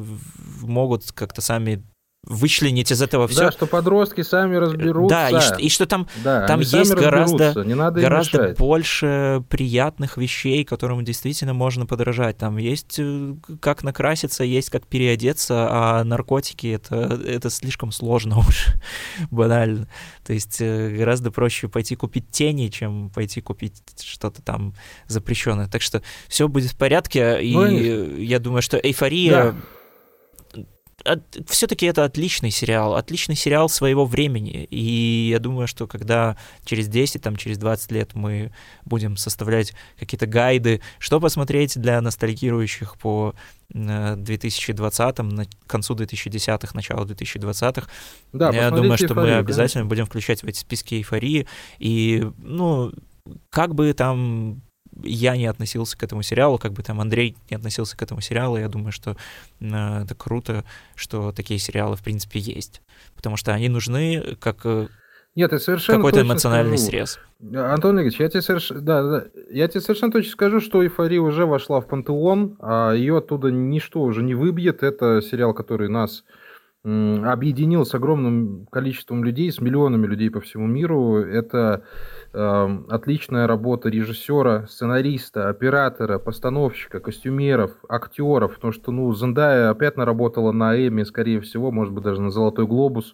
могут 0.61 1.11
как-то 1.11 1.41
сами 1.41 1.83
вычленить 2.23 2.91
из 2.91 3.01
этого 3.01 3.27
все. 3.27 3.41
Да, 3.41 3.51
что 3.51 3.65
подростки 3.67 4.21
сами 4.21 4.55
разберутся. 4.55 5.15
Да, 5.15 5.29
и, 5.29 5.41
что, 5.41 5.55
и 5.55 5.69
что 5.69 5.85
там, 5.85 6.07
да, 6.23 6.47
там 6.47 6.61
есть 6.61 6.93
гораздо, 6.93 7.63
не 7.65 7.73
надо 7.73 7.99
гораздо 7.99 8.55
больше 8.57 9.43
приятных 9.49 10.15
вещей, 10.17 10.63
которым 10.63 11.03
действительно 11.03 11.53
можно 11.53 11.85
подражать. 11.85 12.37
Там 12.37 12.57
есть 12.57 12.95
э, 12.97 13.35
как 13.59 13.83
накраситься, 13.83 14.45
есть 14.45 14.69
как 14.69 14.87
переодеться, 14.87 15.67
а 15.69 16.03
наркотики 16.05 16.67
это, 16.67 17.19
это 17.25 17.49
слишком 17.49 17.91
сложно 17.91 18.39
уже, 18.47 18.79
банально. 19.29 19.89
То 20.25 20.31
есть 20.31 20.61
э, 20.61 20.95
гораздо 20.95 21.29
проще 21.29 21.67
пойти 21.67 21.95
купить 21.95 22.29
тени, 22.31 22.69
чем 22.69 23.09
пойти 23.09 23.41
купить 23.41 23.83
что-то 24.01 24.41
там 24.41 24.73
запрещенное. 25.07 25.67
Так 25.67 25.81
что 25.81 26.01
все 26.29 26.47
будет 26.47 26.71
в 26.71 26.77
порядке, 26.77 27.41
и 27.43 27.53
ну, 27.53 27.65
я 28.17 28.39
думаю, 28.39 28.61
что 28.61 28.77
эйфория... 28.77 29.51
Да 29.51 29.55
все-таки 31.47 31.85
это 31.85 32.05
отличный 32.05 32.51
сериал, 32.51 32.95
отличный 32.95 33.35
сериал 33.35 33.69
своего 33.69 34.05
времени. 34.05 34.67
И 34.69 35.29
я 35.31 35.39
думаю, 35.39 35.67
что 35.67 35.87
когда 35.87 36.37
через 36.65 36.87
10, 36.87 37.21
там, 37.21 37.35
через 37.35 37.57
20 37.57 37.91
лет 37.91 38.13
мы 38.13 38.51
будем 38.85 39.17
составлять 39.17 39.73
какие-то 39.99 40.25
гайды, 40.25 40.81
что 40.99 41.19
посмотреть 41.19 41.79
для 41.79 41.99
ностальгирующих 42.01 42.97
по 42.97 43.35
2020-м, 43.73 45.29
на 45.29 45.45
концу 45.67 45.95
2010-х, 45.95 46.73
начало 46.73 47.05
2020-х. 47.05 47.87
Да, 48.31 48.51
я 48.51 48.69
думаю, 48.71 48.97
что 48.97 49.15
мы 49.15 49.35
обязательно 49.35 49.81
конечно. 49.81 49.85
будем 49.85 50.05
включать 50.05 50.43
в 50.43 50.47
эти 50.47 50.59
списки 50.59 50.95
эйфории. 50.95 51.47
И, 51.79 52.25
ну, 52.37 52.91
как 53.49 53.75
бы 53.75 53.93
там 53.93 54.61
я 55.01 55.35
не 55.37 55.45
относился 55.45 55.97
к 55.97 56.03
этому 56.03 56.21
сериалу, 56.21 56.57
как 56.57 56.73
бы 56.73 56.83
там 56.83 57.01
Андрей 57.01 57.35
не 57.49 57.57
относился 57.57 57.97
к 57.97 58.01
этому 58.01 58.21
сериалу, 58.21 58.57
я 58.57 58.69
думаю, 58.69 58.91
что 58.91 59.15
э, 59.59 60.03
это 60.03 60.15
круто, 60.15 60.63
что 60.95 61.31
такие 61.31 61.59
сериалы, 61.59 61.95
в 61.95 62.03
принципе, 62.03 62.39
есть. 62.39 62.81
Потому 63.15 63.37
что 63.37 63.53
они 63.53 63.69
нужны 63.69 64.35
как 64.39 64.61
э, 64.65 64.87
нет, 65.35 65.49
ты 65.49 65.57
совершенно 65.57 65.97
какой-то 65.97 66.21
эмоциональный 66.21 66.77
скажу. 66.77 66.91
срез. 66.91 67.19
Антон 67.55 67.95
Игоревич, 67.95 68.19
я 68.19 68.29
тебе, 68.29 68.41
соверш... 68.41 68.69
да, 68.69 69.03
да, 69.03 69.25
я 69.49 69.67
тебе 69.67 69.81
совершенно 69.81 70.11
точно 70.11 70.31
скажу, 70.31 70.59
что 70.59 70.83
«Эйфория» 70.83 71.21
уже 71.21 71.47
вошла 71.47 71.81
в 71.81 71.87
пантеон, 71.87 72.55
а 72.59 72.93
ее 72.93 73.17
оттуда 73.17 73.49
ничто 73.49 74.01
уже 74.01 74.21
не 74.21 74.35
выбьет. 74.35 74.83
Это 74.83 75.21
сериал, 75.21 75.55
который 75.55 75.89
нас 75.89 76.23
объединил 76.83 77.85
с 77.85 77.95
огромным 77.95 78.67
количеством 78.69 79.23
людей, 79.23 79.51
с 79.51 79.59
миллионами 79.59 80.05
людей 80.05 80.29
по 80.29 80.41
всему 80.41 80.67
миру. 80.67 81.17
Это 81.17 81.83
отличная 82.33 83.47
работа 83.47 83.89
режиссера, 83.89 84.65
сценариста, 84.67 85.49
оператора, 85.49 86.17
постановщика, 86.17 86.99
костюмеров, 86.99 87.71
актеров. 87.87 88.55
Потому 88.55 88.73
что, 88.73 88.91
ну, 88.91 89.13
Зендая 89.13 89.69
опять 89.69 89.97
наработала 89.97 90.51
на 90.51 90.75
Эми, 90.75 91.03
скорее 91.03 91.41
всего, 91.41 91.71
может 91.71 91.93
быть, 91.93 92.03
даже 92.03 92.21
на 92.21 92.31
Золотой 92.31 92.65
Глобус. 92.65 93.13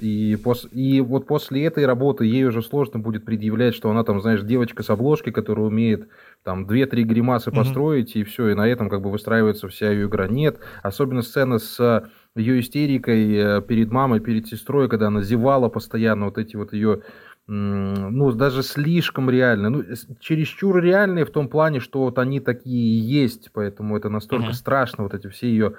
И, 0.00 0.36
пос... 0.36 0.66
и 0.72 1.00
вот 1.00 1.26
после 1.26 1.64
этой 1.64 1.86
работы 1.86 2.26
ей 2.26 2.44
уже 2.44 2.62
сложно 2.62 2.98
будет 2.98 3.24
предъявлять, 3.24 3.74
что 3.74 3.90
она 3.90 4.04
там, 4.04 4.20
знаешь, 4.20 4.42
девочка 4.42 4.82
с 4.82 4.90
обложки, 4.90 5.30
которая 5.30 5.66
умеет 5.66 6.08
там 6.42 6.66
2-3 6.66 7.02
гримасы 7.02 7.50
mm-hmm. 7.50 7.56
построить, 7.56 8.16
и 8.16 8.24
все, 8.24 8.48
и 8.48 8.54
на 8.54 8.68
этом 8.68 8.90
как 8.90 9.00
бы 9.00 9.10
выстраивается 9.10 9.68
вся 9.68 9.90
ее 9.90 10.06
игра. 10.06 10.26
Нет, 10.28 10.58
особенно 10.82 11.22
сцена 11.22 11.58
с 11.58 12.10
ее 12.34 12.60
истерикой 12.60 13.34
э, 13.34 13.62
перед 13.62 13.90
мамой, 13.90 14.20
перед 14.20 14.48
сестрой, 14.48 14.88
когда 14.88 15.06
она 15.06 15.22
зевала 15.22 15.68
постоянно, 15.68 16.26
вот 16.26 16.38
эти 16.38 16.56
вот 16.56 16.72
ее 16.72 17.02
ну, 17.46 18.32
даже 18.32 18.62
слишком 18.62 19.28
реальные, 19.28 19.68
ну, 19.68 19.84
чересчур 20.20 20.78
реальные 20.78 21.26
в 21.26 21.30
том 21.30 21.48
плане, 21.48 21.80
что 21.80 22.00
вот 22.00 22.18
они 22.18 22.40
такие 22.40 22.96
и 22.96 23.00
есть, 23.00 23.50
поэтому 23.52 23.96
это 23.96 24.08
настолько 24.08 24.48
uh-huh. 24.48 24.54
страшно, 24.54 25.04
вот 25.04 25.12
эти 25.12 25.28
все 25.28 25.48
ее 25.48 25.74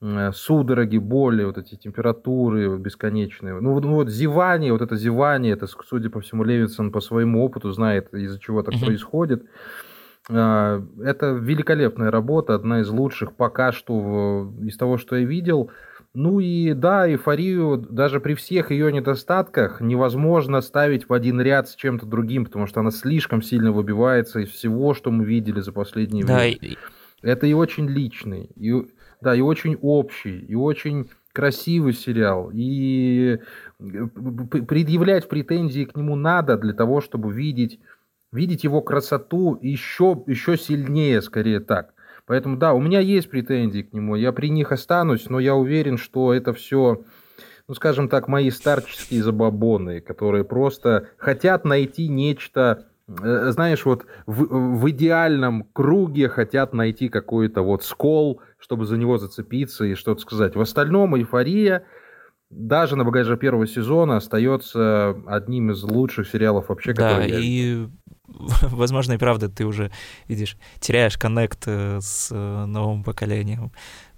э, 0.00 0.30
судороги, 0.32 0.98
боли, 0.98 1.42
вот 1.42 1.58
эти 1.58 1.74
температуры 1.74 2.78
бесконечные. 2.78 3.60
Ну, 3.60 3.72
вот, 3.72 3.84
ну, 3.84 3.94
вот 3.94 4.10
зевание, 4.10 4.72
вот 4.72 4.80
это 4.80 4.94
зевание, 4.94 5.54
это, 5.54 5.66
судя 5.66 6.08
по 6.08 6.20
всему, 6.20 6.44
Левинсон 6.44 6.92
по 6.92 7.00
своему 7.00 7.44
опыту 7.44 7.72
знает, 7.72 8.14
из-за 8.14 8.38
чего 8.38 8.62
так 8.62 8.74
uh-huh. 8.74 8.86
происходит. 8.86 9.44
А, 10.30 10.80
это 11.02 11.32
великолепная 11.32 12.12
работа, 12.12 12.54
одна 12.54 12.80
из 12.80 12.88
лучших 12.88 13.34
пока 13.34 13.72
что 13.72 14.52
из 14.62 14.76
того, 14.76 14.98
что 14.98 15.16
я 15.16 15.24
видел. 15.24 15.70
Ну 16.14 16.40
и 16.40 16.74
да, 16.74 17.08
эйфорию 17.08 17.78
даже 17.78 18.20
при 18.20 18.34
всех 18.34 18.70
ее 18.70 18.92
недостатках 18.92 19.80
невозможно 19.80 20.60
ставить 20.60 21.08
в 21.08 21.12
один 21.14 21.40
ряд 21.40 21.68
с 21.70 21.74
чем-то 21.74 22.04
другим, 22.04 22.44
потому 22.44 22.66
что 22.66 22.80
она 22.80 22.90
слишком 22.90 23.40
сильно 23.40 23.72
выбивается 23.72 24.40
из 24.40 24.50
всего, 24.50 24.92
что 24.92 25.10
мы 25.10 25.24
видели 25.24 25.60
за 25.60 25.72
последние 25.72 26.26
да, 26.26 26.38
время. 26.38 26.58
И... 26.60 26.76
Это 27.22 27.46
и 27.46 27.54
очень 27.54 27.88
личный, 27.88 28.50
и, 28.56 28.74
да, 29.22 29.34
и 29.34 29.40
очень 29.40 29.78
общий, 29.80 30.38
и 30.40 30.54
очень 30.54 31.08
красивый 31.32 31.94
сериал. 31.94 32.50
И 32.52 33.38
э, 33.78 33.84
предъявлять 34.68 35.28
претензии 35.28 35.84
к 35.84 35.96
нему 35.96 36.14
надо 36.14 36.58
для 36.58 36.74
того, 36.74 37.00
чтобы 37.00 37.32
видеть 37.32 37.80
видеть 38.32 38.64
его 38.64 38.80
красоту 38.80 39.58
еще, 39.60 40.22
еще 40.26 40.56
сильнее, 40.56 41.20
скорее 41.22 41.60
так. 41.60 41.94
Поэтому 42.26 42.56
да, 42.56 42.72
у 42.72 42.80
меня 42.80 43.00
есть 43.00 43.30
претензии 43.30 43.82
к 43.82 43.92
нему, 43.92 44.14
я 44.14 44.32
при 44.32 44.48
них 44.48 44.72
останусь, 44.72 45.28
но 45.28 45.40
я 45.40 45.54
уверен, 45.54 45.98
что 45.98 46.32
это 46.32 46.52
все, 46.52 47.04
ну 47.68 47.74
скажем 47.74 48.08
так, 48.08 48.28
мои 48.28 48.50
старческие 48.50 49.22
забабоны, 49.22 50.00
которые 50.00 50.44
просто 50.44 51.08
хотят 51.16 51.64
найти 51.64 52.08
нечто, 52.08 52.86
э, 53.08 53.50
знаешь, 53.50 53.84
вот 53.84 54.06
в, 54.26 54.78
в 54.78 54.90
идеальном 54.90 55.64
круге 55.72 56.28
хотят 56.28 56.72
найти 56.72 57.08
какой-то 57.08 57.62
вот 57.62 57.82
скол, 57.84 58.40
чтобы 58.58 58.86
за 58.86 58.96
него 58.96 59.18
зацепиться 59.18 59.84
и 59.84 59.94
что-то 59.94 60.20
сказать. 60.20 60.54
В 60.54 60.60
остальном 60.60 61.16
эйфория 61.16 61.84
даже 62.50 62.96
на 62.96 63.04
багаже 63.04 63.36
первого 63.36 63.66
сезона 63.66 64.18
остается 64.18 65.16
одним 65.26 65.70
из 65.70 65.82
лучших 65.82 66.28
сериалов 66.28 66.68
вообще, 66.68 66.92
да, 66.92 67.08
которые 67.08 67.30
я... 67.30 67.38
и 67.40 67.88
возможно, 68.62 69.14
и 69.14 69.18
правда, 69.18 69.48
ты 69.48 69.64
уже, 69.64 69.90
видишь, 70.28 70.56
теряешь 70.80 71.18
коннект 71.18 71.64
э, 71.66 71.98
с 72.00 72.28
э, 72.30 72.64
новым 72.66 73.04
поколением 73.04 73.72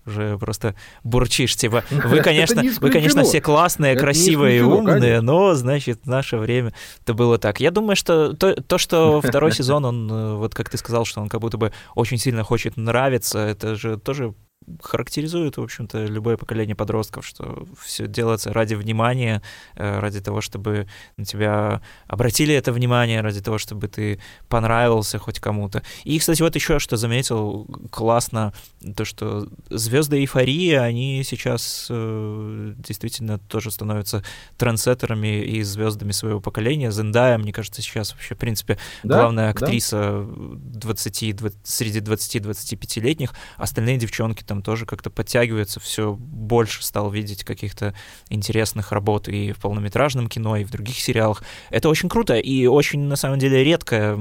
уже 0.06 0.36
просто 0.38 0.74
бурчишь, 1.02 1.56
типа, 1.56 1.84
вы, 1.90 2.20
конечно, 2.20 2.62
вы, 2.80 2.90
конечно, 2.90 3.22
все 3.24 3.40
классные, 3.40 3.92
это 3.92 4.02
красивые 4.02 4.58
и 4.58 4.60
умные, 4.60 5.00
конечно. 5.00 5.22
но, 5.22 5.54
значит, 5.54 6.00
в 6.04 6.06
наше 6.06 6.36
время 6.36 6.74
это 7.02 7.14
было 7.14 7.38
так. 7.38 7.60
Я 7.60 7.70
думаю, 7.70 7.96
что 7.96 8.34
то, 8.34 8.54
то, 8.54 8.78
что 8.78 9.20
второй 9.20 9.52
сезон, 9.54 9.84
он, 9.84 10.10
э, 10.10 10.34
вот 10.34 10.54
как 10.54 10.68
ты 10.68 10.76
сказал, 10.76 11.04
что 11.04 11.20
он 11.20 11.28
как 11.28 11.40
будто 11.40 11.56
бы 11.56 11.72
очень 11.94 12.18
сильно 12.18 12.42
хочет 12.44 12.76
нравиться, 12.76 13.38
это 13.38 13.76
же 13.76 13.98
тоже 13.98 14.34
характеризует, 14.82 15.56
в 15.56 15.62
общем-то, 15.62 16.06
любое 16.06 16.36
поколение 16.36 16.74
подростков, 16.74 17.26
что 17.26 17.66
все 17.80 18.06
делается 18.06 18.52
ради 18.52 18.74
внимания, 18.74 19.42
э, 19.76 19.98
ради 19.98 20.20
того, 20.20 20.40
чтобы 20.40 20.86
на 21.16 21.24
тебя 21.24 21.82
обратили 22.06 22.54
это 22.54 22.72
внимание, 22.72 23.20
ради 23.20 23.40
того, 23.40 23.58
чтобы 23.58 23.88
ты 23.88 24.20
понравился 24.48 25.18
хоть 25.18 25.40
кому-то. 25.40 25.82
И, 26.04 26.18
кстати, 26.18 26.42
вот 26.42 26.54
еще 26.54 26.78
что 26.78 26.96
заметил, 26.96 27.66
классно, 27.90 28.52
то, 28.96 29.04
что 29.04 29.48
звезды 29.70 30.18
эйфории, 30.18 30.72
они 30.72 31.22
сейчас 31.24 31.86
э, 31.90 32.74
действительно 32.76 33.38
тоже 33.38 33.70
становятся 33.70 34.24
трендсеттерами 34.56 35.42
и 35.42 35.62
звездами 35.62 36.12
своего 36.12 36.40
поколения. 36.40 36.90
Зендая, 36.90 37.38
мне 37.38 37.52
кажется, 37.52 37.82
сейчас 37.82 38.12
вообще, 38.12 38.34
в 38.34 38.38
принципе, 38.38 38.78
да? 39.02 39.20
главная 39.20 39.50
актриса 39.50 40.24
да? 40.26 40.80
20, 40.80 41.36
20, 41.36 41.58
среди 41.64 42.00
20-25-летних. 42.00 43.34
Остальные 43.56 43.98
девчонки 43.98 44.42
там 44.42 44.53
там 44.54 44.62
тоже 44.62 44.86
как-то 44.86 45.10
подтягивается, 45.10 45.80
все 45.80 46.14
больше 46.14 46.84
стал 46.84 47.10
видеть 47.10 47.42
каких-то 47.42 47.92
интересных 48.28 48.92
работ 48.92 49.28
и 49.28 49.50
в 49.50 49.58
полнометражном 49.58 50.28
кино, 50.28 50.56
и 50.56 50.64
в 50.64 50.70
других 50.70 51.00
сериалах. 51.00 51.42
Это 51.70 51.88
очень 51.88 52.08
круто 52.08 52.36
и 52.36 52.66
очень, 52.66 53.00
на 53.00 53.16
самом 53.16 53.40
деле, 53.40 53.64
редкая 53.64 54.16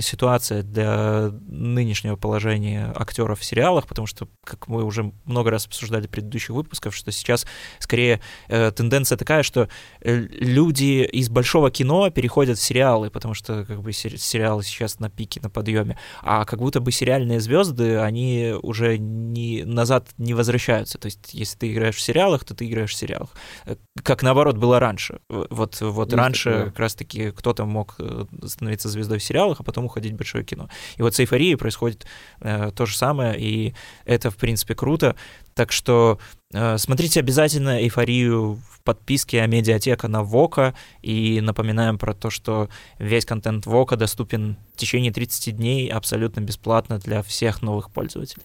ситуация 0.00 0.64
для 0.64 1.30
нынешнего 1.46 2.16
положения 2.16 2.92
актеров 2.96 3.38
в 3.40 3.44
сериалах, 3.44 3.86
потому 3.86 4.06
что, 4.08 4.28
как 4.42 4.66
мы 4.66 4.82
уже 4.82 5.12
много 5.24 5.50
раз 5.50 5.66
обсуждали 5.66 6.08
в 6.08 6.10
предыдущих 6.10 6.50
выпусках, 6.50 6.92
что 6.92 7.12
сейчас 7.12 7.46
скорее 7.78 8.20
э, 8.48 8.72
тенденция 8.72 9.16
такая, 9.16 9.44
что 9.44 9.68
э, 10.00 10.16
люди 10.16 11.04
из 11.04 11.28
большого 11.28 11.70
кино 11.70 12.10
переходят 12.10 12.58
в 12.58 12.62
сериалы, 12.62 13.10
потому 13.10 13.34
что 13.34 13.64
как 13.64 13.82
бы 13.82 13.92
сериалы 13.92 14.64
сейчас 14.64 14.98
на 14.98 15.10
пике, 15.10 15.40
на 15.40 15.50
подъеме, 15.50 15.96
а 16.22 16.44
как 16.44 16.58
будто 16.58 16.80
бы 16.80 16.90
сериальные 16.90 17.38
звезды, 17.38 17.98
они 17.98 18.54
уже 18.62 18.98
не 18.98 19.62
назад 19.76 20.08
не 20.18 20.34
возвращаются. 20.34 20.98
То 20.98 21.06
есть, 21.06 21.32
если 21.32 21.56
ты 21.56 21.72
играешь 21.72 21.96
в 21.96 22.00
сериалах, 22.00 22.44
то 22.44 22.54
ты 22.54 22.66
играешь 22.66 22.90
в 22.90 22.96
сериалах. 22.96 23.30
Э, 23.64 23.76
как 24.02 24.22
наоборот 24.22 24.56
было 24.56 24.80
раньше. 24.80 25.20
Вот, 25.28 25.80
вот 25.80 26.12
раньше 26.12 26.50
такое. 26.50 26.64
как 26.66 26.78
раз-таки 26.78 27.30
кто-то 27.30 27.64
мог 27.64 27.94
э, 27.98 28.24
становиться 28.44 28.88
звездой 28.88 29.18
в 29.18 29.22
сериалах, 29.22 29.60
а 29.60 29.62
потом 29.62 29.84
уходить 29.84 30.12
в 30.12 30.16
большое 30.16 30.44
кино. 30.44 30.68
И 30.96 31.02
вот 31.02 31.14
с 31.14 31.20
эйфорией 31.20 31.56
происходит 31.56 32.06
э, 32.40 32.70
то 32.74 32.86
же 32.86 32.96
самое, 32.96 33.38
и 33.38 33.74
это, 34.04 34.30
в 34.30 34.36
принципе, 34.36 34.74
круто. 34.74 35.14
Так 35.54 35.72
что 35.72 36.18
э, 36.52 36.76
смотрите 36.76 37.20
обязательно 37.20 37.82
эйфорию 37.82 38.60
в 38.70 38.82
подписке 38.82 39.42
о 39.42 39.46
медиатека 39.46 40.08
на 40.08 40.22
Вока. 40.22 40.74
И 41.02 41.40
напоминаем 41.40 41.98
про 41.98 42.14
то, 42.14 42.30
что 42.30 42.68
весь 42.98 43.24
контент 43.26 43.66
Вока 43.66 43.96
доступен 43.96 44.56
в 44.74 44.78
течение 44.78 45.12
30 45.12 45.56
дней 45.56 45.88
абсолютно 45.88 46.40
бесплатно 46.40 46.98
для 46.98 47.22
всех 47.22 47.62
новых 47.62 47.90
пользователей. 47.90 48.44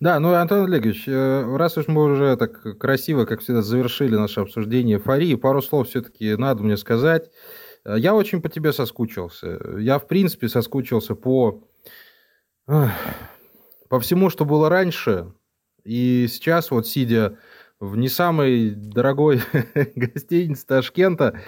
Да, 0.00 0.18
ну, 0.20 0.34
Антон 0.34 0.64
Олегович, 0.64 1.04
э, 1.06 1.56
раз 1.56 1.78
уж 1.78 1.88
мы 1.88 2.04
уже 2.04 2.36
так 2.36 2.78
красиво, 2.78 3.24
как 3.24 3.40
всегда, 3.40 3.62
завершили 3.62 4.16
наше 4.16 4.40
обсуждение 4.40 4.98
эйфории, 4.98 5.34
пару 5.34 5.62
слов 5.62 5.88
все-таки 5.88 6.36
надо 6.36 6.62
мне 6.62 6.76
сказать. 6.76 7.30
Э, 7.84 7.96
я 7.98 8.14
очень 8.14 8.42
по 8.42 8.48
тебе 8.48 8.72
соскучился. 8.72 9.58
Я, 9.78 9.98
в 9.98 10.06
принципе, 10.08 10.48
соскучился 10.48 11.14
по 11.14 11.62
по 12.66 14.00
всему, 14.00 14.30
что 14.30 14.44
было 14.44 14.68
раньше, 14.68 15.32
и 15.84 16.26
сейчас 16.30 16.70
вот 16.70 16.86
сидя 16.86 17.38
в 17.78 17.96
не 17.96 18.08
самой 18.08 18.70
дорогой 18.70 19.42
гостинице 19.94 20.66
Ташкента, 20.66 21.38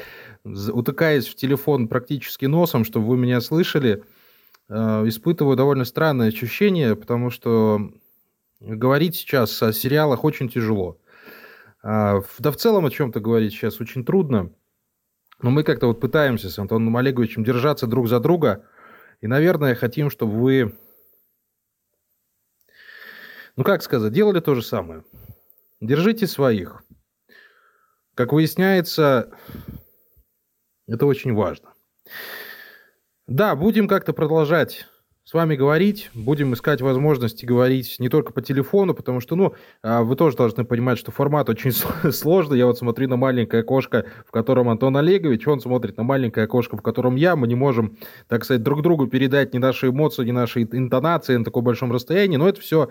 утыкаясь 0.45 1.27
в 1.27 1.35
телефон 1.37 1.89
практически 1.89 2.45
носом, 2.45 2.85
чтобы 2.85 3.07
вы 3.07 3.17
меня 3.17 3.41
слышали, 3.41 4.05
э, 4.69 4.75
испытываю 5.09 5.57
довольно 5.57 5.85
странное 5.85 6.29
ощущение, 6.29 6.97
потому 6.97 7.31
что 7.31 7.91
говорить 8.61 9.17
сейчас 9.17 9.63
о 9.63 9.73
сериалах 9.73 10.25
очень 10.25 10.49
тяжело. 10.49 11.01
А, 11.83 12.23
да 12.39 12.51
в 12.51 12.57
целом 12.57 12.87
о 12.87 12.91
чем-то 12.91 13.21
говорить 13.21 13.53
сейчас 13.53 13.81
очень 13.81 14.05
трудно. 14.05 14.53
Но 15.41 15.51
мы 15.51 15.63
как-то 15.63 15.87
вот 15.87 16.01
пытаемся 16.01 16.51
с 16.51 16.59
Антоном 16.59 16.97
Олеговичем 16.97 17.45
держаться 17.45 17.87
друг 17.87 18.09
за 18.09 18.21
друга. 18.21 18.67
И, 19.21 19.27
наверное, 19.27 19.75
хотим, 19.75 20.11
чтобы 20.11 20.33
вы 20.33 20.75
ну 23.57 23.65
как 23.65 23.83
сказать, 23.83 24.13
делали 24.13 24.41
то 24.41 24.55
же 24.55 24.63
самое. 24.63 25.03
Держите 25.81 26.27
своих. 26.27 26.83
Как 28.15 28.33
выясняется, 28.33 29.31
это 30.87 31.07
очень 31.07 31.35
важно. 31.35 31.73
Да, 33.27 33.57
будем 33.57 33.89
как-то 33.89 34.13
продолжать 34.13 34.87
с 35.27 35.35
вами 35.35 35.57
говорить, 35.57 36.09
будем 36.15 36.55
искать 36.55 36.81
возможности 36.81 37.45
говорить 37.45 37.97
не 37.99 38.09
только 38.09 38.33
по 38.33 38.41
телефону, 38.41 38.95
потому 38.95 39.19
что, 39.19 39.35
ну, 39.35 39.55
а, 39.83 40.05
вы 40.05 40.15
тоже 40.15 40.37
должны 40.37 40.65
понимать, 40.65 40.99
что 40.99 41.11
формат 41.11 41.49
очень 41.49 41.73
сложный. 42.13 42.59
Я 42.59 42.67
вот 42.67 42.79
смотрю 42.79 43.09
на 43.09 43.17
маленькое 43.17 43.63
окошко, 43.63 44.07
в 44.25 44.31
котором 44.31 44.69
Антон 44.69 44.97
Олегович, 44.97 45.49
он 45.49 45.59
смотрит 45.59 45.97
на 45.97 46.05
маленькое 46.05 46.45
окошко, 46.45 46.77
в 46.77 46.83
котором 46.83 47.17
я. 47.17 47.35
Мы 47.35 47.49
не 47.49 47.57
можем, 47.57 47.97
так 48.29 48.45
сказать, 48.45 48.63
друг 48.63 48.83
другу 48.83 49.09
передать 49.09 49.53
ни 49.53 49.59
наши 49.59 49.89
эмоции, 49.89 50.25
ни 50.25 50.31
наши 50.31 50.63
интонации 50.63 51.35
на 51.35 51.45
таком 51.45 51.65
большом 51.65 51.91
расстоянии, 51.91 52.37
но 52.37 52.49
это 52.49 52.61
все 52.61 52.91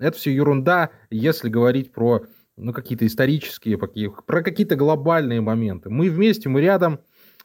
это 0.00 0.18
все 0.18 0.34
ерунда, 0.34 0.90
если 1.08 1.48
говорить 1.48 1.92
про 1.92 2.22
ну, 2.56 2.72
какие-то 2.72 3.06
исторические, 3.06 3.78
про 3.78 4.42
какие-то 4.42 4.74
глобальные 4.74 5.40
моменты. 5.40 5.88
Мы 5.88 6.10
вместе, 6.10 6.48
мы 6.48 6.62
рядом, 6.62 6.98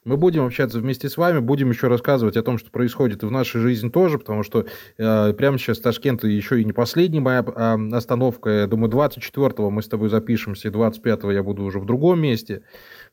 мы 0.03 0.17
будем 0.17 0.45
общаться 0.45 0.79
вместе 0.79 1.09
с 1.09 1.17
вами, 1.17 1.39
будем 1.39 1.69
еще 1.69 1.87
рассказывать 1.87 2.35
о 2.35 2.43
том, 2.43 2.57
что 2.57 2.71
происходит 2.71 3.21
и 3.21 3.25
в 3.25 3.31
нашей 3.31 3.61
жизни 3.61 3.89
тоже, 3.89 4.17
потому 4.17 4.43
что 4.43 4.65
э, 4.97 5.33
прямо 5.33 5.59
сейчас 5.59 5.79
Ташкент 5.79 6.23
еще 6.23 6.59
и 6.59 6.65
не 6.65 6.73
последняя 6.73 7.19
моя 7.19 7.45
э, 7.45 7.95
остановка. 7.95 8.49
Я 8.49 8.67
думаю, 8.67 8.91
24-го 8.91 9.69
мы 9.69 9.81
с 9.81 9.87
тобой 9.87 10.09
запишемся, 10.09 10.69
и 10.69 10.71
25-го 10.71 11.31
я 11.31 11.43
буду 11.43 11.63
уже 11.63 11.79
в 11.79 11.85
другом 11.85 12.19
месте. 12.19 12.63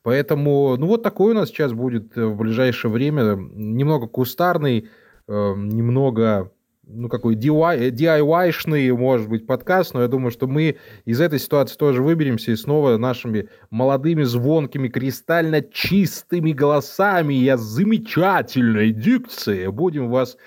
Поэтому, 0.01 0.75
ну 0.77 0.87
вот 0.87 1.03
такой 1.03 1.33
у 1.33 1.35
нас 1.35 1.49
сейчас 1.49 1.73
будет 1.73 2.15
в 2.15 2.35
ближайшее 2.35 2.91
время. 2.91 3.35
Немного 3.35 4.07
кустарный, 4.07 4.89
э, 5.27 5.53
немного 5.55 6.51
ну, 6.89 7.07
какой 7.07 7.35
DIY-шный, 7.35 8.91
может 8.95 9.29
быть, 9.29 9.45
подкаст, 9.45 9.93
но 9.93 10.01
я 10.01 10.07
думаю, 10.07 10.31
что 10.31 10.47
мы 10.47 10.77
из 11.05 11.21
этой 11.21 11.39
ситуации 11.39 11.77
тоже 11.77 12.01
выберемся 12.01 12.51
и 12.51 12.55
снова 12.55 12.97
нашими 12.97 13.47
молодыми, 13.69 14.23
звонкими, 14.23 14.87
кристально 14.87 15.61
чистыми 15.61 16.51
голосами 16.51 17.35
и 17.35 17.53
замечательной 17.55 18.91
дикцией 18.91 19.67
будем 19.67 20.09
вас 20.09 20.37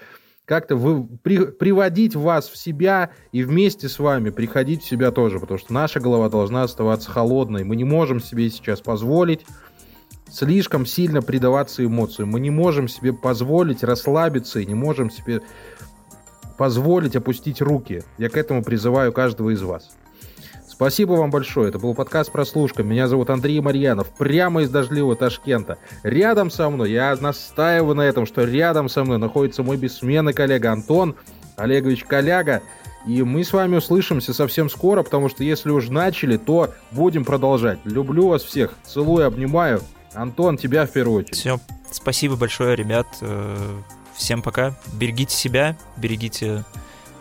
как-то 0.45 0.77
вы, 0.77 1.07
при, 1.23 1.47
приводить 1.47 2.17
вас 2.17 2.49
в 2.49 2.57
себя 2.57 3.11
и 3.31 3.43
вместе 3.43 3.89
с 3.89 3.99
вами 3.99 4.31
приходить 4.31 4.83
в 4.83 4.89
себя 4.89 5.13
тоже, 5.13 5.39
потому 5.39 5.59
что 5.59 5.73
наша 5.73 6.01
голова 6.01 6.29
должна 6.29 6.65
оставаться 6.65 7.11
холодной. 7.11 7.65
Мы 7.65 7.77
не 7.77 7.85
можем 7.85 8.21
себе 8.21 8.51
сейчас 8.51 8.81
позволить 8.81 9.47
слишком 10.31 10.85
сильно 10.87 11.23
предаваться 11.23 11.85
эмоциям. 11.85 12.31
Мы 12.31 12.41
не 12.41 12.51
можем 12.51 12.89
себе 12.89 13.13
позволить 13.13 13.85
расслабиться 13.85 14.61
и 14.61 14.67
не 14.67 14.75
можем 14.75 15.11
себе 15.11 15.43
позволить 16.57 17.17
опустить 17.17 17.61
руки. 17.61 18.03
Я 18.19 18.29
к 18.29 18.37
этому 18.37 18.63
призываю 18.63 19.13
каждого 19.13 19.51
из 19.51 19.63
вас. 19.63 19.91
Спасибо 20.69 21.13
вам 21.13 21.31
большое. 21.31 21.69
Это 21.69 21.79
был 21.79 21.95
подкаст 21.95 22.33
«Прослушка». 22.33 22.83
Меня 22.83 23.07
зовут 23.07 23.31
Андрей 23.31 23.61
Марьянов. 23.61 24.09
Прямо 24.17 24.63
из 24.63 24.71
дождливого 24.71 25.15
Ташкента. 25.15 25.79
Рядом 26.03 26.51
со 26.51 26.71
мной, 26.71 26.91
я 26.91 27.15
настаиваю 27.21 27.95
на 27.95 28.03
этом, 28.03 28.27
что 28.27 28.43
рядом 28.43 28.89
со 28.89 29.05
мной 29.05 29.19
находится 29.19 29.63
мой 29.63 29.77
бессменный 29.77 30.33
коллега 30.33 30.73
Антон 30.73 31.15
Олегович 31.57 32.05
Коляга. 32.05 32.63
И 33.07 33.23
мы 33.23 33.45
с 33.45 33.53
вами 33.53 33.77
услышимся 33.77 34.33
совсем 34.33 34.71
скоро, 34.71 35.03
потому 35.03 35.29
что 35.29 35.45
если 35.45 35.71
уж 35.71 35.89
начали, 35.89 36.37
то 36.37 36.73
будем 36.91 37.25
продолжать. 37.25 37.79
Люблю 37.85 38.29
вас 38.29 38.43
всех. 38.43 38.73
Целую, 38.85 39.27
обнимаю. 39.27 39.83
Антон, 40.15 40.57
тебя 40.57 40.87
в 40.87 40.91
первую 40.91 41.21
очередь. 41.21 41.37
Все. 41.37 41.61
Спасибо 41.91 42.37
большое, 42.37 42.75
ребят. 42.75 43.07
Э, 44.23 44.25
Всем 44.25 44.41
пока. 44.41 44.75
Берегите 44.93 45.35
себя, 45.35 45.77
берегите 45.97 46.65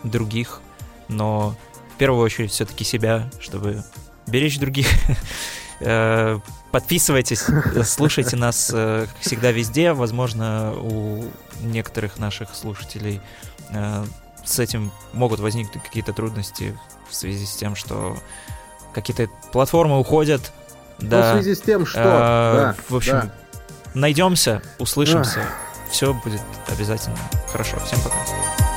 других, 0.03 0.61
но 1.07 1.55
в 1.95 1.97
первую 1.97 2.23
очередь 2.23 2.51
все-таки 2.51 2.83
себя, 2.83 3.29
чтобы 3.39 3.83
беречь 4.27 4.59
других. 4.59 4.87
Э, 5.83 6.37
подписывайтесь, 6.71 7.43
слушайте 7.85 8.35
нас, 8.35 8.69
э, 8.71 9.07
как 9.07 9.19
всегда, 9.19 9.51
везде. 9.51 9.93
Возможно, 9.93 10.75
у 10.79 11.25
некоторых 11.63 12.19
наших 12.19 12.53
слушателей 12.53 13.19
э, 13.71 14.05
с 14.45 14.59
этим 14.59 14.91
могут 15.13 15.39
возникнуть 15.39 15.83
какие-то 15.83 16.13
трудности 16.13 16.77
в 17.09 17.15
связи 17.15 17.47
с 17.47 17.55
тем, 17.55 17.75
что 17.75 18.15
какие-то 18.93 19.27
платформы 19.51 19.97
уходят. 19.97 20.51
Да. 20.99 21.31
в 21.31 21.41
связи 21.41 21.55
с 21.55 21.61
тем, 21.61 21.87
что... 21.87 22.03
да, 22.03 22.75
в 22.87 22.95
общем, 22.95 23.13
да. 23.13 23.33
найдемся, 23.95 24.61
услышимся. 24.77 25.47
Ах 25.47 25.70
все 25.91 26.13
будет 26.13 26.41
обязательно 26.67 27.17
хорошо. 27.47 27.77
Всем 27.85 27.99
пока. 28.01 28.70